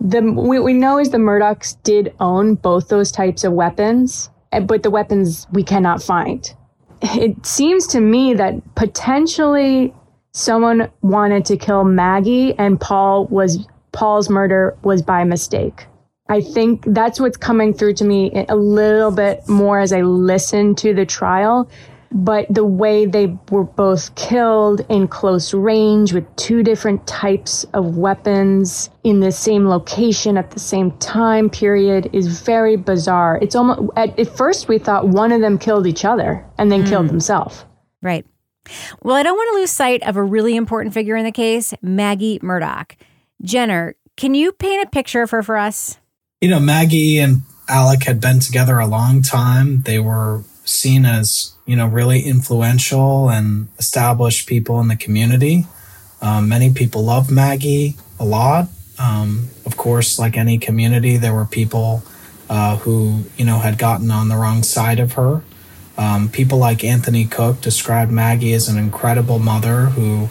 The 0.00 0.20
what 0.20 0.64
we 0.64 0.74
know 0.74 0.98
is 0.98 1.10
the 1.10 1.18
Murdaughs 1.18 1.76
did 1.84 2.12
own 2.20 2.56
both 2.56 2.88
those 2.88 3.12
types 3.12 3.44
of 3.44 3.52
weapons, 3.52 4.28
eh, 4.50 4.60
but 4.60 4.82
the 4.82 4.90
weapons 4.90 5.46
we 5.52 5.62
cannot 5.62 6.02
find 6.02 6.52
it 7.02 7.44
seems 7.44 7.86
to 7.88 8.00
me 8.00 8.34
that 8.34 8.74
potentially 8.74 9.92
someone 10.32 10.90
wanted 11.02 11.44
to 11.46 11.56
kill 11.56 11.84
Maggie 11.84 12.54
and 12.58 12.80
Paul 12.80 13.26
was 13.26 13.66
Paul's 13.92 14.30
murder 14.30 14.76
was 14.82 15.02
by 15.02 15.24
mistake. 15.24 15.86
I 16.28 16.40
think 16.40 16.84
that's 16.86 17.20
what's 17.20 17.36
coming 17.36 17.74
through 17.74 17.94
to 17.94 18.04
me 18.04 18.46
a 18.48 18.56
little 18.56 19.10
bit 19.10 19.46
more 19.48 19.80
as 19.80 19.92
I 19.92 20.00
listen 20.00 20.74
to 20.76 20.94
the 20.94 21.04
trial. 21.04 21.68
But 22.12 22.46
the 22.48 22.64
way 22.64 23.06
they 23.06 23.36
were 23.50 23.64
both 23.64 24.14
killed 24.14 24.82
in 24.88 25.08
close 25.08 25.54
range 25.54 26.12
with 26.12 26.24
two 26.36 26.62
different 26.62 27.06
types 27.06 27.64
of 27.72 27.96
weapons 27.96 28.90
in 29.04 29.20
the 29.20 29.32
same 29.32 29.66
location 29.66 30.36
at 30.36 30.50
the 30.50 30.60
same 30.60 30.90
time 30.98 31.48
period 31.48 32.10
is 32.12 32.40
very 32.42 32.76
bizarre. 32.76 33.38
It's 33.40 33.54
almost 33.54 33.90
at, 33.96 34.18
at 34.18 34.36
first 34.36 34.68
we 34.68 34.78
thought 34.78 35.08
one 35.08 35.32
of 35.32 35.40
them 35.40 35.58
killed 35.58 35.86
each 35.86 36.04
other 36.04 36.44
and 36.58 36.70
then 36.70 36.84
mm. 36.84 36.88
killed 36.88 37.08
himself. 37.08 37.64
Right. 38.02 38.26
Well, 39.02 39.16
I 39.16 39.22
don't 39.22 39.36
want 39.36 39.54
to 39.54 39.60
lose 39.60 39.70
sight 39.70 40.02
of 40.02 40.16
a 40.16 40.22
really 40.22 40.54
important 40.54 40.94
figure 40.94 41.16
in 41.16 41.24
the 41.24 41.32
case, 41.32 41.74
Maggie 41.82 42.38
Murdaugh. 42.40 42.94
Jenner, 43.42 43.96
can 44.16 44.34
you 44.34 44.52
paint 44.52 44.86
a 44.86 44.90
picture 44.90 45.22
of 45.22 45.30
her 45.30 45.42
for 45.42 45.56
us? 45.56 45.98
You 46.40 46.48
know, 46.48 46.60
Maggie 46.60 47.18
and 47.18 47.42
Alec 47.68 48.04
had 48.04 48.20
been 48.20 48.40
together 48.40 48.78
a 48.78 48.86
long 48.86 49.22
time. 49.22 49.82
They 49.82 49.98
were 49.98 50.44
seen 50.72 51.04
as, 51.04 51.52
you 51.66 51.76
know, 51.76 51.86
really 51.86 52.22
influential 52.22 53.30
and 53.30 53.68
established 53.78 54.48
people 54.48 54.80
in 54.80 54.88
the 54.88 54.96
community. 54.96 55.66
Um, 56.20 56.48
many 56.48 56.72
people 56.72 57.04
loved 57.04 57.30
Maggie 57.30 57.96
a 58.18 58.24
lot. 58.24 58.68
Um, 58.98 59.48
of 59.66 59.76
course, 59.76 60.18
like 60.18 60.36
any 60.36 60.58
community, 60.58 61.16
there 61.16 61.34
were 61.34 61.44
people 61.44 62.02
uh, 62.48 62.76
who, 62.78 63.24
you 63.36 63.44
know, 63.44 63.58
had 63.58 63.78
gotten 63.78 64.10
on 64.10 64.28
the 64.28 64.36
wrong 64.36 64.62
side 64.62 65.00
of 65.00 65.12
her. 65.12 65.42
Um, 65.96 66.28
people 66.28 66.58
like 66.58 66.84
Anthony 66.84 67.24
Cook 67.24 67.60
described 67.60 68.10
Maggie 68.10 68.54
as 68.54 68.68
an 68.68 68.78
incredible 68.78 69.38
mother 69.38 69.86
who 69.86 70.28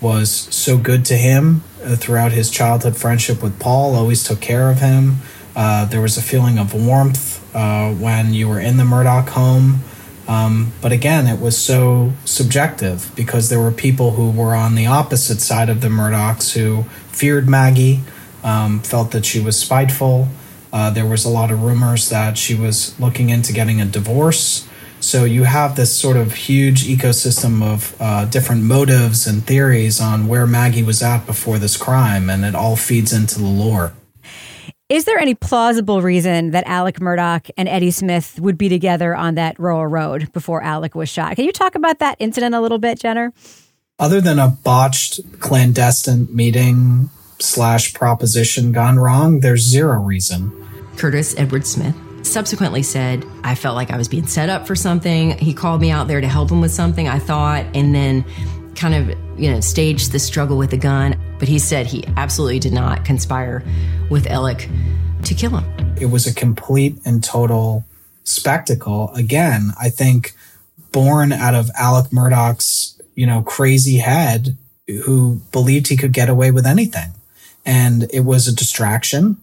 was 0.00 0.30
so 0.30 0.76
good 0.76 1.04
to 1.06 1.16
him 1.16 1.62
uh, 1.84 1.96
throughout 1.96 2.32
his 2.32 2.50
childhood 2.50 2.96
friendship 2.96 3.42
with 3.42 3.58
Paul, 3.60 3.94
always 3.94 4.24
took 4.24 4.40
care 4.40 4.70
of 4.70 4.80
him. 4.80 5.18
Uh, 5.54 5.84
there 5.84 6.00
was 6.00 6.16
a 6.16 6.22
feeling 6.22 6.58
of 6.58 6.74
warmth 6.74 7.31
uh, 7.54 7.92
when 7.92 8.32
you 8.32 8.48
were 8.48 8.60
in 8.60 8.76
the 8.76 8.84
Murdaugh 8.84 9.28
home. 9.28 9.80
Um, 10.28 10.72
but 10.80 10.92
again, 10.92 11.26
it 11.26 11.40
was 11.40 11.58
so 11.58 12.12
subjective 12.24 13.10
because 13.16 13.48
there 13.48 13.60
were 13.60 13.72
people 13.72 14.12
who 14.12 14.30
were 14.30 14.54
on 14.54 14.74
the 14.74 14.86
opposite 14.86 15.40
side 15.40 15.68
of 15.68 15.80
the 15.80 15.88
Murdaughs 15.88 16.54
who 16.54 16.84
feared 17.10 17.48
Maggie, 17.48 18.00
um, 18.44 18.80
felt 18.80 19.10
that 19.10 19.26
she 19.26 19.40
was 19.40 19.58
spiteful. 19.58 20.28
Uh, 20.72 20.90
there 20.90 21.06
was 21.06 21.24
a 21.24 21.28
lot 21.28 21.50
of 21.50 21.62
rumors 21.62 22.08
that 22.08 22.38
she 22.38 22.54
was 22.54 22.98
looking 22.98 23.28
into 23.30 23.52
getting 23.52 23.80
a 23.80 23.84
divorce. 23.84 24.66
So 25.00 25.24
you 25.24 25.42
have 25.42 25.74
this 25.74 25.94
sort 25.94 26.16
of 26.16 26.32
huge 26.32 26.84
ecosystem 26.84 27.60
of 27.62 27.96
uh, 28.00 28.24
different 28.26 28.62
motives 28.62 29.26
and 29.26 29.44
theories 29.44 30.00
on 30.00 30.28
where 30.28 30.46
Maggie 30.46 30.84
was 30.84 31.02
at 31.02 31.26
before 31.26 31.58
this 31.58 31.76
crime, 31.76 32.30
and 32.30 32.44
it 32.44 32.54
all 32.54 32.76
feeds 32.76 33.12
into 33.12 33.40
the 33.40 33.46
lore. 33.46 33.92
Is 34.92 35.06
there 35.06 35.18
any 35.18 35.34
plausible 35.34 36.02
reason 36.02 36.50
that 36.50 36.66
Alec 36.66 36.96
Murdaugh 37.00 37.50
and 37.56 37.66
Eddie 37.66 37.92
Smith 37.92 38.38
would 38.38 38.58
be 38.58 38.68
together 38.68 39.16
on 39.16 39.36
that 39.36 39.58
Roa 39.58 39.88
Road 39.88 40.30
before 40.34 40.62
Alec 40.62 40.94
was 40.94 41.08
shot? 41.08 41.34
Can 41.34 41.46
you 41.46 41.52
talk 41.52 41.74
about 41.74 42.00
that 42.00 42.16
incident 42.18 42.54
a 42.54 42.60
little 42.60 42.76
bit, 42.76 43.00
Jenner? 43.00 43.32
Other 43.98 44.20
than 44.20 44.38
a 44.38 44.48
botched 44.48 45.40
clandestine 45.40 46.28
meeting 46.30 47.08
slash 47.38 47.94
proposition 47.94 48.70
gone 48.72 48.98
wrong, 48.98 49.40
there's 49.40 49.62
zero 49.62 49.98
reason. 49.98 50.52
Curtis 50.98 51.34
Edward 51.38 51.66
Smith 51.66 51.96
subsequently 52.22 52.82
said, 52.82 53.24
I 53.42 53.54
felt 53.54 53.76
like 53.76 53.90
I 53.90 53.96
was 53.96 54.08
being 54.08 54.26
set 54.26 54.50
up 54.50 54.66
for 54.66 54.76
something. 54.76 55.38
He 55.38 55.54
called 55.54 55.80
me 55.80 55.90
out 55.90 56.06
there 56.06 56.20
to 56.20 56.28
help 56.28 56.50
him 56.50 56.60
with 56.60 56.70
something, 56.70 57.08
I 57.08 57.18
thought, 57.18 57.64
and 57.74 57.94
then 57.94 58.26
kind 58.74 58.94
of, 58.94 59.08
you 59.38 59.50
know, 59.50 59.60
staged 59.60 60.12
the 60.12 60.18
struggle 60.18 60.56
with 60.56 60.70
the 60.70 60.76
gun. 60.76 61.20
But 61.38 61.48
he 61.48 61.58
said 61.58 61.86
he 61.86 62.04
absolutely 62.16 62.58
did 62.58 62.72
not 62.72 63.04
conspire 63.04 63.64
with 64.10 64.26
Alec 64.26 64.68
to 65.24 65.34
kill 65.34 65.58
him. 65.58 65.96
It 66.00 66.06
was 66.06 66.26
a 66.26 66.34
complete 66.34 66.98
and 67.04 67.22
total 67.22 67.84
spectacle. 68.24 69.10
Again, 69.14 69.70
I 69.80 69.88
think 69.88 70.34
born 70.92 71.32
out 71.32 71.54
of 71.54 71.70
Alec 71.78 72.12
Murdaugh's, 72.12 73.00
you 73.14 73.26
know, 73.26 73.42
crazy 73.42 73.98
head 73.98 74.56
who 75.04 75.40
believed 75.50 75.88
he 75.88 75.96
could 75.96 76.12
get 76.12 76.28
away 76.28 76.50
with 76.50 76.66
anything. 76.66 77.12
And 77.64 78.08
it 78.12 78.20
was 78.20 78.48
a 78.48 78.54
distraction 78.54 79.41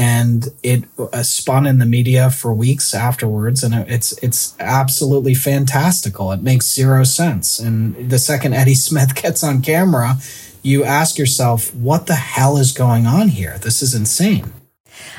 and 0.00 0.48
it 0.62 0.84
uh, 0.98 1.22
spun 1.22 1.66
in 1.66 1.78
the 1.78 1.84
media 1.84 2.30
for 2.30 2.54
weeks 2.54 2.94
afterwards 2.94 3.62
and 3.62 3.74
it's 3.74 4.12
it's 4.22 4.54
absolutely 4.58 5.34
fantastical. 5.34 6.32
It 6.32 6.42
makes 6.42 6.72
zero 6.72 7.04
sense. 7.04 7.58
And 7.58 8.08
the 8.08 8.18
second 8.18 8.54
eddie 8.54 8.74
smith 8.88 9.14
gets 9.14 9.44
on 9.44 9.60
camera 9.60 10.16
you 10.62 10.84
ask 10.84 11.18
yourself 11.18 11.74
what 11.74 12.06
the 12.06 12.14
hell 12.14 12.56
is 12.56 12.72
going 12.72 13.06
on 13.06 13.28
here? 13.28 13.58
This 13.58 13.82
is 13.82 13.94
insane 13.94 14.52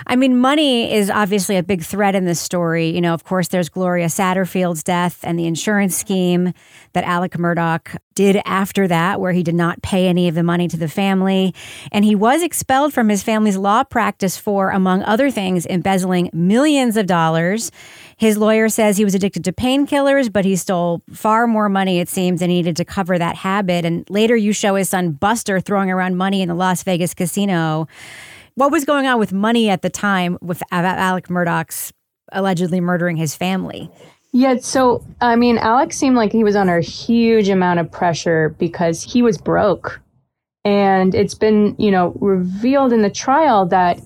I 0.08 0.16
mean, 0.16 0.38
money 0.38 0.92
is 0.92 1.10
obviously 1.10 1.58
a 1.58 1.64
big 1.64 1.84
thread 1.84 2.16
in 2.16 2.26
this 2.26 2.40
story. 2.40 2.90
You 2.90 3.02
know, 3.02 3.14
of 3.14 3.24
course, 3.24 3.50
there's 3.50 3.70
Gloria 3.70 4.08
Satterfield's 4.08 4.84
death 4.84 5.20
and 5.24 5.38
the 5.38 5.46
insurance 5.46 5.96
scheme 5.96 6.54
that 6.94 7.04
Alec 7.04 7.34
Murdaugh 7.34 7.98
did 8.16 8.42
after 8.46 8.88
that, 8.88 9.22
where 9.22 9.32
he 9.32 9.44
did 9.44 9.56
not 9.56 9.82
pay 9.82 10.08
any 10.08 10.28
of 10.28 10.36
the 10.36 10.44
money 10.44 10.68
to 10.68 10.78
the 10.78 10.90
family. 10.90 11.54
And 11.92 12.04
he 12.04 12.16
was 12.16 12.44
expelled 12.44 12.94
from 12.94 13.10
his 13.10 13.24
family's 13.24 13.58
law 13.58 13.84
practice 13.84 14.38
for, 14.38 14.70
among 14.70 15.04
other 15.04 15.32
things, 15.32 15.66
embezzling 15.66 16.30
millions 16.34 16.98
of 16.98 17.06
dollars. 17.06 17.72
His 18.18 18.38
lawyer 18.38 18.70
says 18.70 18.98
he 18.98 19.06
was 19.06 19.16
addicted 19.16 19.44
to 19.46 19.54
painkillers, 19.54 20.32
but 20.32 20.46
he 20.46 20.56
stole 20.56 21.02
far 21.12 21.48
more 21.48 21.70
money, 21.70 22.00
it 22.00 22.10
seems, 22.10 22.42
and 22.42 22.50
needed 22.50 22.76
to 22.78 22.86
cover 22.86 23.18
that 23.18 23.36
habit. 23.38 23.86
And 23.86 24.08
later, 24.10 24.36
you 24.36 24.54
show 24.54 24.76
his 24.76 24.90
son 24.90 25.12
Buster 25.12 25.60
throwing 25.60 25.90
around 25.90 26.18
money 26.18 26.42
in 26.42 26.48
the 26.48 26.56
Las 26.56 26.84
Vegas 26.84 27.14
casino 27.14 27.88
what 28.56 28.72
was 28.72 28.86
going 28.86 29.08
on 29.08 29.20
with 29.20 29.34
money 29.34 29.70
at 29.70 29.82
the 29.82 29.90
time 29.90 30.38
with 30.42 30.62
Alec 30.72 31.30
Murdaugh's 31.30 31.94
allegedly 32.32 32.80
murdering 32.80 33.18
his 33.18 33.36
family? 33.36 33.90
Yeah, 34.34 34.58
so 34.62 35.06
I 35.20 35.36
mean, 35.36 35.58
Alex 35.58 35.98
seemed 35.98 36.16
like 36.16 36.32
he 36.32 36.44
was 36.44 36.56
under 36.56 36.78
a 36.78 36.82
huge 36.82 37.50
amount 37.50 37.80
of 37.80 37.92
pressure 37.92 38.56
because 38.58 39.04
he 39.04 39.22
was 39.22 39.38
broke. 39.38 40.02
And 40.64 41.16
it's 41.16 41.34
been, 41.34 41.76
you 41.80 41.92
know, 41.92 42.14
revealed 42.20 42.94
in 42.94 43.02
the 43.02 43.10
trial 43.10 43.66
that 43.68 44.00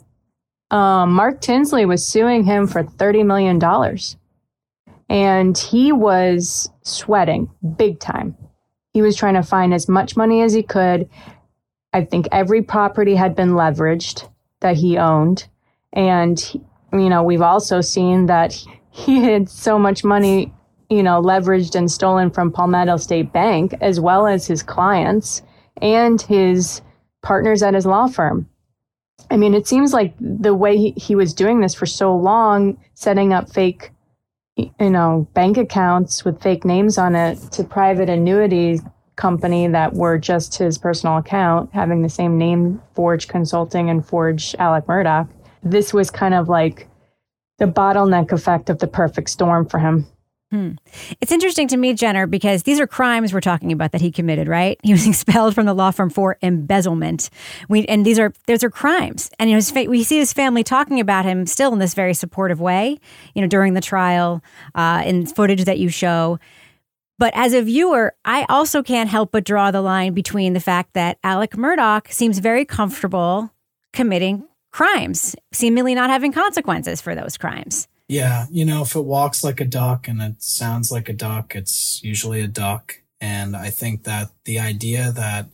um, 0.71 1.11
Mark 1.13 1.41
Tinsley 1.41 1.85
was 1.85 2.05
suing 2.05 2.43
him 2.43 2.65
for 2.65 2.83
$30 2.83 3.25
million. 3.25 3.61
And 5.09 5.57
he 5.57 5.91
was 5.91 6.69
sweating 6.81 7.51
big 7.77 7.99
time. 7.99 8.35
He 8.93 9.01
was 9.01 9.15
trying 9.15 9.33
to 9.35 9.43
find 9.43 9.73
as 9.73 9.89
much 9.89 10.15
money 10.15 10.41
as 10.41 10.53
he 10.53 10.63
could. 10.63 11.09
I 11.93 12.05
think 12.05 12.27
every 12.31 12.61
property 12.61 13.15
had 13.15 13.35
been 13.35 13.51
leveraged 13.51 14.27
that 14.65 14.75
he 14.75 14.97
owned. 14.97 15.47
And, 15.93 16.43
you 16.91 17.07
know, 17.07 17.21
we've 17.21 17.43
also 17.43 17.81
seen 17.81 18.25
that 18.25 18.51
he 18.89 19.21
had 19.21 19.47
so 19.47 19.77
much 19.77 20.03
money, 20.03 20.51
you 20.89 21.03
know, 21.03 21.21
leveraged 21.21 21.75
and 21.75 21.91
stolen 21.91 22.31
from 22.31 22.51
Palmetto 22.51 22.97
State 22.97 23.31
Bank, 23.31 23.75
as 23.79 23.99
well 23.99 24.25
as 24.25 24.47
his 24.47 24.63
clients 24.63 25.43
and 25.83 26.19
his 26.19 26.81
partners 27.21 27.61
at 27.61 27.75
his 27.75 27.85
law 27.85 28.07
firm. 28.07 28.49
I 29.29 29.37
mean, 29.37 29.53
it 29.53 29.67
seems 29.67 29.93
like 29.93 30.15
the 30.19 30.55
way 30.55 30.77
he, 30.77 30.93
he 30.97 31.15
was 31.15 31.35
doing 31.35 31.61
this 31.61 31.75
for 31.75 31.85
so 31.85 32.15
long, 32.15 32.77
setting 32.95 33.33
up 33.33 33.53
fake, 33.53 33.91
you 34.57 34.89
know, 34.89 35.27
bank 35.35 35.57
accounts 35.57 36.25
with 36.25 36.41
fake 36.41 36.65
names 36.65 36.97
on 36.97 37.15
it 37.15 37.37
to 37.51 37.63
private 37.63 38.09
annuities 38.09 38.81
company 39.15 39.67
that 39.67 39.93
were 39.93 40.17
just 40.17 40.57
his 40.57 40.77
personal 40.77 41.17
account, 41.17 41.69
having 41.73 42.01
the 42.01 42.09
same 42.09 42.37
name, 42.37 42.81
Forge 42.93 43.27
Consulting 43.27 43.89
and 43.89 44.05
Forge 44.05 44.55
Alec 44.59 44.85
Murdaugh. 44.85 45.27
This 45.63 45.93
was 45.93 46.11
kind 46.11 46.33
of 46.33 46.49
like 46.49 46.87
the 47.57 47.65
bottleneck 47.65 48.31
effect 48.31 48.69
of 48.69 48.79
the 48.79 48.87
perfect 48.87 49.29
storm 49.29 49.65
for 49.67 49.79
him. 49.79 50.05
Hmm. 50.51 50.73
It's 51.21 51.31
interesting 51.31 51.67
to 51.69 51.77
me, 51.77 51.93
Jenner, 51.93 52.27
because 52.27 52.63
these 52.63 52.79
are 52.79 52.85
crimes 52.85 53.33
we're 53.33 53.41
talking 53.41 53.71
about 53.71 53.91
that 53.93 53.99
he 53.99 54.11
committed, 54.11 54.47
right? 54.47 54.79
He 54.83 54.91
was 54.91 55.07
expelled 55.07 55.55
from 55.55 55.65
the 55.65 55.73
law 55.73 55.91
firm 55.91 56.09
for 56.09 56.37
embezzlement. 56.43 57.29
We 57.67 57.85
and 57.87 58.05
these 58.05 58.19
are 58.19 58.31
these 58.45 58.63
are 58.63 58.69
crimes, 58.69 59.31
and 59.39 59.49
you 59.49 59.55
know 59.55 59.57
his, 59.57 59.73
we 59.73 60.03
see 60.03 60.19
his 60.19 60.33
family 60.33 60.63
talking 60.63 60.99
about 60.99 61.25
him 61.25 61.47
still 61.47 61.73
in 61.73 61.79
this 61.79 61.93
very 61.95 62.13
supportive 62.13 62.61
way. 62.61 62.99
You 63.33 63.41
know, 63.41 63.47
during 63.47 63.73
the 63.73 63.81
trial, 63.81 64.43
uh, 64.75 65.01
in 65.03 65.25
footage 65.25 65.65
that 65.65 65.79
you 65.79 65.89
show, 65.89 66.39
but 67.17 67.33
as 67.35 67.53
a 67.53 67.61
viewer, 67.61 68.15
I 68.25 68.45
also 68.49 68.83
can't 68.83 69.09
help 69.09 69.31
but 69.31 69.43
draw 69.43 69.71
the 69.71 69.81
line 69.81 70.13
between 70.13 70.53
the 70.53 70.59
fact 70.59 70.93
that 70.93 71.17
Alec 71.23 71.51
Murdaugh 71.51 72.11
seems 72.11 72.39
very 72.39 72.65
comfortable 72.65 73.51
committing 73.93 74.47
crimes, 74.71 75.35
seemingly 75.53 75.95
not 75.95 76.09
having 76.09 76.33
consequences 76.33 76.99
for 77.01 77.15
those 77.15 77.37
crimes. 77.37 77.87
Yeah, 78.07 78.45
you 78.51 78.65
know, 78.65 78.81
if 78.81 78.95
it 78.95 79.05
walks 79.05 79.43
like 79.43 79.59
a 79.61 79.65
duck 79.65 80.07
and 80.07 80.21
it 80.21 80.43
sounds 80.43 80.91
like 80.91 81.09
a 81.09 81.13
duck, 81.13 81.55
it's 81.55 82.03
usually 82.03 82.41
a 82.41 82.47
duck. 82.47 83.01
And 83.21 83.55
I 83.55 83.69
think 83.69 84.03
that 84.03 84.29
the 84.43 84.59
idea 84.59 85.11
that 85.13 85.47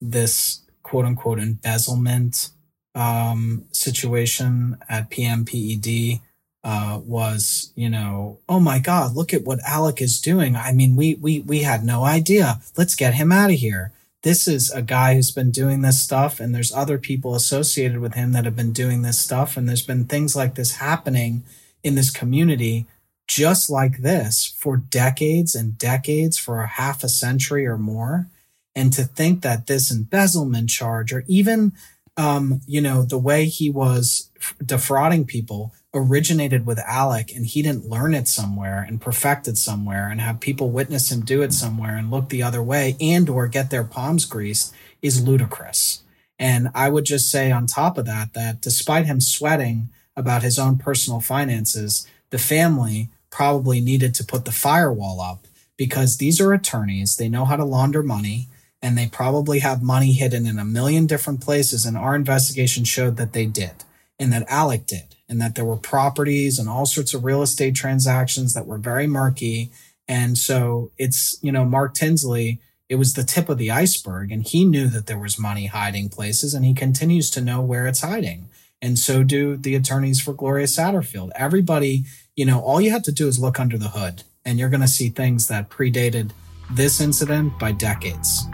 this 0.00 0.62
quote 0.82 1.04
unquote 1.04 1.40
embezzlement 1.40 2.50
um, 2.94 3.66
situation 3.72 4.78
at 4.88 5.10
PMPED 5.10 6.20
uh, 6.62 7.00
was, 7.04 7.72
you 7.74 7.88
know, 7.88 8.38
oh 8.48 8.60
my 8.60 8.78
God, 8.78 9.14
look 9.14 9.32
at 9.32 9.44
what 9.44 9.60
Alec 9.66 10.02
is 10.02 10.20
doing. 10.20 10.56
I 10.56 10.72
mean, 10.72 10.96
we 10.96 11.14
we 11.14 11.40
we 11.40 11.60
had 11.60 11.84
no 11.84 12.04
idea. 12.04 12.60
Let's 12.76 12.94
get 12.94 13.14
him 13.14 13.32
out 13.32 13.50
of 13.50 13.56
here. 13.56 13.92
This 14.22 14.46
is 14.46 14.70
a 14.70 14.82
guy 14.82 15.14
who's 15.14 15.30
been 15.30 15.50
doing 15.50 15.80
this 15.80 16.02
stuff, 16.02 16.40
and 16.40 16.54
there's 16.54 16.72
other 16.72 16.98
people 16.98 17.34
associated 17.34 18.00
with 18.00 18.14
him 18.14 18.32
that 18.32 18.44
have 18.44 18.56
been 18.56 18.72
doing 18.72 19.02
this 19.02 19.18
stuff, 19.18 19.56
and 19.56 19.68
there's 19.68 19.86
been 19.86 20.04
things 20.04 20.36
like 20.36 20.54
this 20.54 20.76
happening 20.76 21.42
in 21.82 21.94
this 21.94 22.10
community 22.10 22.86
just 23.30 23.70
like 23.70 23.98
this 23.98 24.56
for 24.58 24.76
decades 24.76 25.54
and 25.54 25.78
decades, 25.78 26.36
for 26.36 26.62
a 26.62 26.66
half 26.66 27.04
a 27.04 27.08
century 27.08 27.64
or 27.64 27.78
more. 27.78 28.26
And 28.74 28.92
to 28.94 29.04
think 29.04 29.42
that 29.42 29.68
this 29.68 29.88
embezzlement 29.88 30.68
charge 30.68 31.12
or 31.12 31.22
even, 31.28 31.72
um, 32.16 32.60
you 32.66 32.80
know, 32.80 33.02
the 33.02 33.18
way 33.18 33.44
he 33.44 33.70
was 33.70 34.30
defrauding 34.64 35.26
people 35.26 35.72
originated 35.92 36.66
with 36.66 36.78
Alec 36.80 37.32
and 37.34 37.46
he 37.46 37.62
didn't 37.62 37.88
learn 37.88 38.14
it 38.14 38.28
somewhere 38.28 38.84
and 38.86 39.00
perfect 39.00 39.48
it 39.48 39.56
somewhere 39.56 40.08
and 40.08 40.20
have 40.20 40.38
people 40.40 40.70
witness 40.70 41.10
him 41.10 41.22
do 41.22 41.42
it 41.42 41.52
somewhere 41.52 41.96
and 41.96 42.10
look 42.10 42.28
the 42.28 42.42
other 42.42 42.62
way 42.62 42.96
and 43.00 43.28
or 43.28 43.48
get 43.48 43.70
their 43.70 43.84
palms 43.84 44.24
greased 44.24 44.72
is 45.02 45.26
ludicrous. 45.26 46.02
And 46.38 46.68
I 46.74 46.88
would 46.88 47.04
just 47.04 47.30
say 47.30 47.50
on 47.50 47.66
top 47.66 47.98
of 47.98 48.06
that, 48.06 48.34
that 48.34 48.60
despite 48.60 49.06
him 49.06 49.20
sweating 49.20 49.88
about 50.16 50.42
his 50.42 50.58
own 50.58 50.78
personal 50.78 51.20
finances, 51.20 52.06
the 52.30 52.38
family 52.38 53.08
probably 53.30 53.80
needed 53.80 54.14
to 54.14 54.24
put 54.24 54.44
the 54.44 54.52
firewall 54.52 55.20
up 55.20 55.46
because 55.76 56.16
these 56.16 56.40
are 56.40 56.52
attorneys. 56.52 57.16
They 57.16 57.28
know 57.28 57.44
how 57.44 57.56
to 57.56 57.64
launder 57.64 58.02
money 58.02 58.48
and 58.80 58.96
they 58.96 59.08
probably 59.08 59.58
have 59.58 59.82
money 59.82 60.12
hidden 60.12 60.46
in 60.46 60.58
a 60.58 60.64
million 60.64 61.06
different 61.06 61.40
places. 61.40 61.84
And 61.84 61.96
our 61.96 62.14
investigation 62.14 62.84
showed 62.84 63.16
that 63.16 63.32
they 63.32 63.46
did 63.46 63.84
and 64.18 64.32
that 64.32 64.48
Alec 64.48 64.86
did 64.86 65.16
and 65.30 65.40
that 65.40 65.54
there 65.54 65.64
were 65.64 65.76
properties 65.76 66.58
and 66.58 66.68
all 66.68 66.84
sorts 66.84 67.14
of 67.14 67.24
real 67.24 67.40
estate 67.40 67.76
transactions 67.76 68.52
that 68.52 68.66
were 68.66 68.78
very 68.78 69.06
murky. 69.06 69.70
And 70.08 70.36
so 70.36 70.90
it's, 70.98 71.38
you 71.40 71.52
know, 71.52 71.64
Mark 71.64 71.94
Tinsley, 71.94 72.58
it 72.88 72.96
was 72.96 73.14
the 73.14 73.22
tip 73.22 73.48
of 73.48 73.56
the 73.56 73.70
iceberg 73.70 74.32
and 74.32 74.42
he 74.42 74.64
knew 74.64 74.88
that 74.88 75.06
there 75.06 75.20
was 75.20 75.38
money 75.38 75.66
hiding 75.66 76.08
places 76.08 76.52
and 76.52 76.64
he 76.64 76.74
continues 76.74 77.30
to 77.30 77.40
know 77.40 77.60
where 77.60 77.86
it's 77.86 78.00
hiding. 78.00 78.46
And 78.82 78.98
so 78.98 79.22
do 79.22 79.56
the 79.56 79.76
attorneys 79.76 80.20
for 80.20 80.32
Gloria 80.32 80.66
Satterfield. 80.66 81.30
Everybody, 81.36 82.04
you 82.34 82.44
know, 82.44 82.60
all 82.60 82.80
you 82.80 82.90
have 82.90 83.04
to 83.04 83.12
do 83.12 83.28
is 83.28 83.38
look 83.38 83.60
under 83.60 83.78
the 83.78 83.90
hood 83.90 84.24
and 84.44 84.58
you're 84.58 84.68
going 84.68 84.80
to 84.80 84.88
see 84.88 85.10
things 85.10 85.46
that 85.46 85.70
predated 85.70 86.32
this 86.72 87.00
incident 87.00 87.56
by 87.60 87.70
decades. 87.70 88.49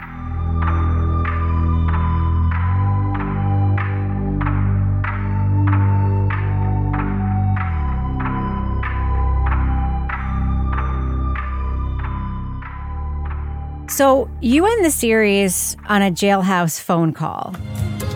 So 13.97 14.29
you 14.43 14.67
end 14.67 14.85
the 14.85 14.91
series 14.91 15.75
on 15.89 16.03
a 16.03 16.11
jailhouse 16.11 16.79
phone 16.79 17.15
call. 17.15 17.55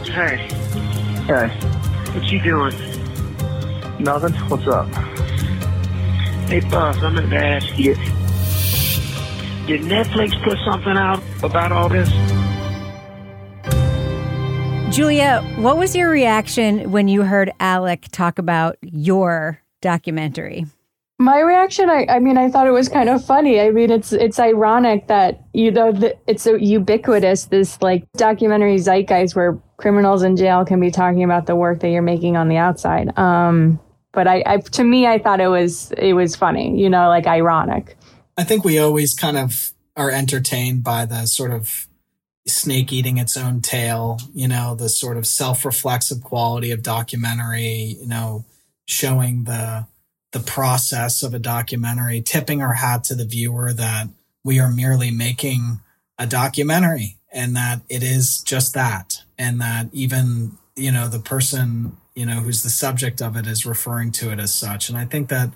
Hey. 0.05 0.37
Hey. 1.25 1.49
What 2.13 2.31
you 2.31 2.43
doing? 2.43 2.75
Nothing. 3.99 4.35
What's 4.51 4.67
up? 4.67 4.87
Hey, 6.51 6.61
Buzz, 6.61 7.03
I'm 7.03 7.17
to 7.17 7.35
ask 7.35 7.79
you. 7.79 7.95
Did 9.67 9.87
Netflix 9.89 10.45
put 10.45 10.59
something 10.71 10.99
out 10.99 11.23
about 11.43 11.73
all 11.73 11.89
this? 11.89 12.11
Julia, 14.95 15.41
what 15.57 15.79
was 15.79 15.97
your 15.97 16.11
reaction 16.11 16.93
when 16.93 17.09
you 17.09 17.23
heard 17.23 17.53
Alec 17.59 18.09
talk 18.13 18.39
about 18.39 18.77
your 18.83 19.63
documentary? 19.81 20.67
My 21.21 21.41
reaction, 21.41 21.91
I, 21.91 22.07
I 22.09 22.19
mean, 22.19 22.39
I 22.39 22.49
thought 22.49 22.67
it 22.67 22.71
was 22.71 22.89
kind 22.89 23.11
of 23.11 23.23
funny. 23.23 23.61
I 23.61 23.71
mean, 23.71 23.91
it's 23.91 24.11
it's 24.11 24.39
ironic 24.41 25.07
that 25.09 25.45
you 25.53 25.71
know 25.71 25.93
the, 25.93 26.17
it's 26.27 26.43
so 26.43 26.55
ubiquitous 26.55 27.45
this 27.45 27.81
like 27.83 28.11
documentary 28.13 28.79
zeitgeist 28.79 29.37
where 29.37 29.61
criminals 29.77 30.23
in 30.23 30.35
jail 30.35 30.65
can 30.65 30.81
be 30.81 30.91
talking 30.91 31.23
about 31.23 31.45
the 31.45 31.55
work 31.55 31.81
that 31.81 31.91
you're 31.91 32.01
making 32.01 32.39
on 32.39 32.49
the 32.49 32.57
outside. 32.57 33.17
Um, 33.19 33.79
but 34.13 34.27
I, 34.27 34.43
I, 34.47 34.57
to 34.57 34.83
me, 34.83 35.07
I 35.07 35.19
thought 35.19 35.41
it 35.41 35.49
was 35.49 35.93
it 35.99 36.15
was 36.15 36.37
funny, 36.37 36.81
you 36.81 36.89
know, 36.89 37.09
like 37.09 37.27
ironic. 37.27 37.99
I 38.39 38.45
think 38.45 38.65
we 38.65 38.79
always 38.79 39.13
kind 39.13 39.37
of 39.37 39.73
are 39.99 40.11
entertained 40.11 40.83
by 40.83 41.05
the 41.05 41.27
sort 41.27 41.51
of 41.51 41.87
snake 42.47 42.95
eating 42.95 43.19
its 43.19 43.37
own 43.37 43.61
tail, 43.61 44.19
you 44.33 44.49
know, 44.49 44.75
the 44.75 44.89
sort 44.89 45.19
of 45.19 45.27
self 45.27 45.67
reflexive 45.67 46.23
quality 46.23 46.71
of 46.71 46.83
documentary, 46.83 47.99
you 48.01 48.07
know, 48.07 48.47
showing 48.87 49.45
the 49.45 49.87
the 50.33 50.41
process 50.41 51.23
of 51.23 51.35
a 51.35 51.39
documentary, 51.39 52.21
tipping 52.21 52.63
our 52.63 52.75
hat 52.75 53.05
to 53.05 53.15
the 53.15 53.25
viewer 53.25 53.73
that 53.73 54.09
we 54.45 54.61
are 54.61 54.71
merely 54.71 55.11
making 55.11 55.81
a 56.19 56.27
documentary 56.27 57.17
and 57.33 57.57
that 57.57 57.81
it 57.89 58.03
is 58.03 58.41
just 58.43 58.75
that. 58.75 59.23
And 59.39 59.61
that 59.61 59.89
even, 59.93 60.59
you 60.77 60.93
know, 60.93 61.09
the 61.09 61.19
person, 61.19 61.97
you 62.15 62.27
know, 62.27 62.41
who's 62.41 62.63
the 62.63 62.71
subject 62.71 63.23
of 63.23 63.37
it 63.37 63.47
is 63.47 63.67
referring 63.67 64.13
to 64.13 64.31
it 64.31 64.39
as 64.39 64.55
such. 64.55 64.89
And 64.89 64.99
I 64.99 65.05
think 65.05 65.29
that 65.31 65.51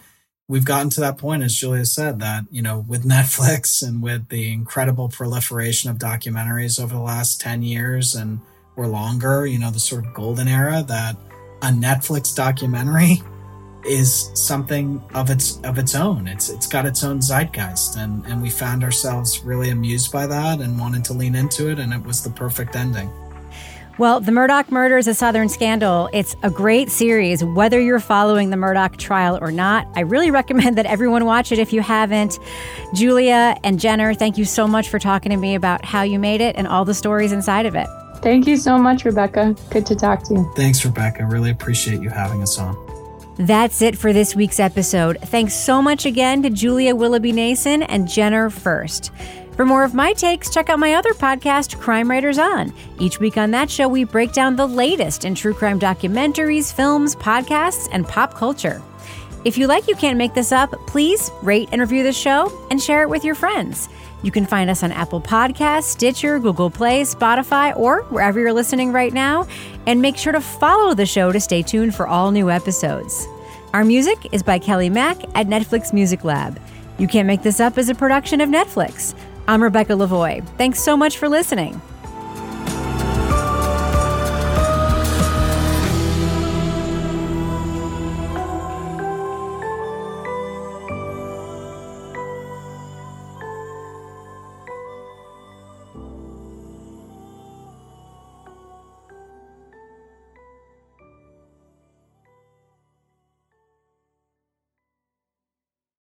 we've 0.48 0.64
gotten 0.64 0.90
to 0.90 1.00
that 1.00 1.18
point, 1.18 1.42
as 1.42 1.54
Julia 1.54 1.84
said, 1.84 2.20
that, 2.20 2.44
you 2.50 2.62
know, 2.62 2.84
with 2.88 3.04
Netflix 3.08 3.86
and 3.86 4.02
with 4.02 4.28
the 4.28 4.52
incredible 4.52 5.08
proliferation 5.08 5.90
of 5.90 5.98
documentaries 5.98 6.82
over 6.82 6.94
the 6.94 7.00
last 7.00 7.40
10 7.40 7.62
years 7.62 8.14
and 8.14 8.40
or 8.76 8.88
longer, 8.88 9.46
you 9.46 9.58
know, 9.58 9.70
the 9.70 9.78
sort 9.78 10.04
of 10.04 10.14
golden 10.14 10.48
era 10.48 10.84
that 10.88 11.16
a 11.62 11.68
Netflix 11.68 12.34
documentary 12.34 13.22
is 13.86 14.30
something 14.34 15.02
of 15.14 15.30
its 15.30 15.60
of 15.62 15.78
its 15.78 15.94
own. 15.94 16.26
It's 16.26 16.48
it's 16.48 16.66
got 16.66 16.86
its 16.86 17.04
own 17.04 17.20
zeitgeist, 17.20 17.96
and 17.96 18.24
and 18.26 18.42
we 18.42 18.50
found 18.50 18.84
ourselves 18.84 19.44
really 19.44 19.70
amused 19.70 20.12
by 20.12 20.26
that 20.26 20.60
and 20.60 20.78
wanted 20.78 21.04
to 21.06 21.12
lean 21.12 21.34
into 21.34 21.70
it, 21.70 21.78
and 21.78 21.92
it 21.92 22.02
was 22.02 22.22
the 22.22 22.30
perfect 22.30 22.76
ending. 22.76 23.10
Well, 23.96 24.18
The 24.18 24.32
Murdaugh 24.32 24.72
Murders, 24.72 25.06
a 25.06 25.14
Southern 25.14 25.48
Scandal. 25.48 26.10
It's 26.12 26.34
a 26.42 26.50
great 26.50 26.90
series, 26.90 27.44
whether 27.44 27.80
you're 27.80 28.00
following 28.00 28.50
the 28.50 28.56
Murdaugh 28.56 28.96
trial 28.96 29.38
or 29.40 29.52
not. 29.52 29.86
I 29.94 30.00
really 30.00 30.32
recommend 30.32 30.76
that 30.78 30.86
everyone 30.86 31.24
watch 31.24 31.52
it 31.52 31.60
if 31.60 31.72
you 31.72 31.80
haven't. 31.80 32.40
Julia 32.92 33.56
and 33.62 33.78
Jenner, 33.78 34.12
thank 34.12 34.36
you 34.36 34.44
so 34.44 34.66
much 34.66 34.88
for 34.88 34.98
talking 34.98 35.30
to 35.30 35.36
me 35.36 35.54
about 35.54 35.84
how 35.84 36.02
you 36.02 36.18
made 36.18 36.40
it 36.40 36.56
and 36.56 36.66
all 36.66 36.84
the 36.84 36.94
stories 36.94 37.30
inside 37.30 37.66
of 37.66 37.76
it. 37.76 37.86
Thank 38.16 38.48
you 38.48 38.56
so 38.56 38.78
much, 38.78 39.04
Rebecca. 39.04 39.54
Good 39.70 39.86
to 39.86 39.94
talk 39.94 40.24
to 40.24 40.34
you. 40.34 40.52
Thanks, 40.56 40.84
Rebecca. 40.84 41.24
Really 41.24 41.50
appreciate 41.50 42.02
you 42.02 42.08
having 42.08 42.42
us 42.42 42.58
on. 42.58 42.93
That's 43.36 43.82
it 43.82 43.98
for 43.98 44.12
this 44.12 44.36
week's 44.36 44.60
episode. 44.60 45.18
Thanks 45.22 45.54
so 45.54 45.82
much 45.82 46.06
again 46.06 46.42
to 46.42 46.50
Julia 46.50 46.94
Willoughby 46.94 47.32
Nason 47.32 47.82
and 47.82 48.08
Jenner 48.08 48.48
Furst. 48.48 49.10
For 49.56 49.64
more 49.64 49.84
of 49.84 49.94
my 49.94 50.12
takes, 50.12 50.50
check 50.50 50.68
out 50.68 50.78
my 50.78 50.94
other 50.94 51.14
podcast, 51.14 51.78
Crime 51.78 52.10
Writers 52.10 52.38
On. 52.38 52.72
Each 52.98 53.20
week 53.20 53.36
on 53.36 53.52
that 53.52 53.70
show, 53.70 53.88
we 53.88 54.04
break 54.04 54.32
down 54.32 54.56
the 54.56 54.66
latest 54.66 55.24
in 55.24 55.34
true 55.34 55.54
crime 55.54 55.78
documentaries, 55.78 56.72
films, 56.72 57.14
podcasts, 57.16 57.88
and 57.92 58.06
pop 58.06 58.34
culture. 58.34 58.82
If 59.44 59.58
you 59.58 59.66
like 59.66 59.88
You 59.88 59.94
Can't 59.94 60.16
Make 60.16 60.32
This 60.32 60.52
Up, 60.52 60.70
please 60.86 61.30
rate 61.42 61.68
and 61.70 61.78
review 61.78 62.02
the 62.02 62.14
show 62.14 62.66
and 62.70 62.82
share 62.82 63.02
it 63.02 63.10
with 63.10 63.24
your 63.24 63.34
friends. 63.34 63.90
You 64.22 64.30
can 64.30 64.46
find 64.46 64.70
us 64.70 64.82
on 64.82 64.90
Apple 64.90 65.20
Podcasts, 65.20 65.82
Stitcher, 65.82 66.38
Google 66.38 66.70
Play, 66.70 67.02
Spotify, 67.02 67.76
or 67.76 68.04
wherever 68.04 68.40
you're 68.40 68.54
listening 68.54 68.90
right 68.90 69.12
now. 69.12 69.46
And 69.86 70.00
make 70.00 70.16
sure 70.16 70.32
to 70.32 70.40
follow 70.40 70.94
the 70.94 71.04
show 71.04 71.30
to 71.30 71.38
stay 71.38 71.60
tuned 71.60 71.94
for 71.94 72.08
all 72.08 72.30
new 72.30 72.50
episodes. 72.50 73.26
Our 73.74 73.84
music 73.84 74.32
is 74.32 74.42
by 74.42 74.58
Kelly 74.58 74.88
Mack 74.88 75.22
at 75.36 75.46
Netflix 75.46 75.92
Music 75.92 76.24
Lab. 76.24 76.58
You 76.96 77.06
Can't 77.06 77.26
Make 77.26 77.42
This 77.42 77.60
Up 77.60 77.76
is 77.76 77.90
a 77.90 77.94
production 77.94 78.40
of 78.40 78.48
Netflix. 78.48 79.14
I'm 79.46 79.62
Rebecca 79.62 79.92
Lavoie. 79.92 80.46
Thanks 80.56 80.78
so 80.80 80.96
much 80.96 81.18
for 81.18 81.28
listening. 81.28 81.82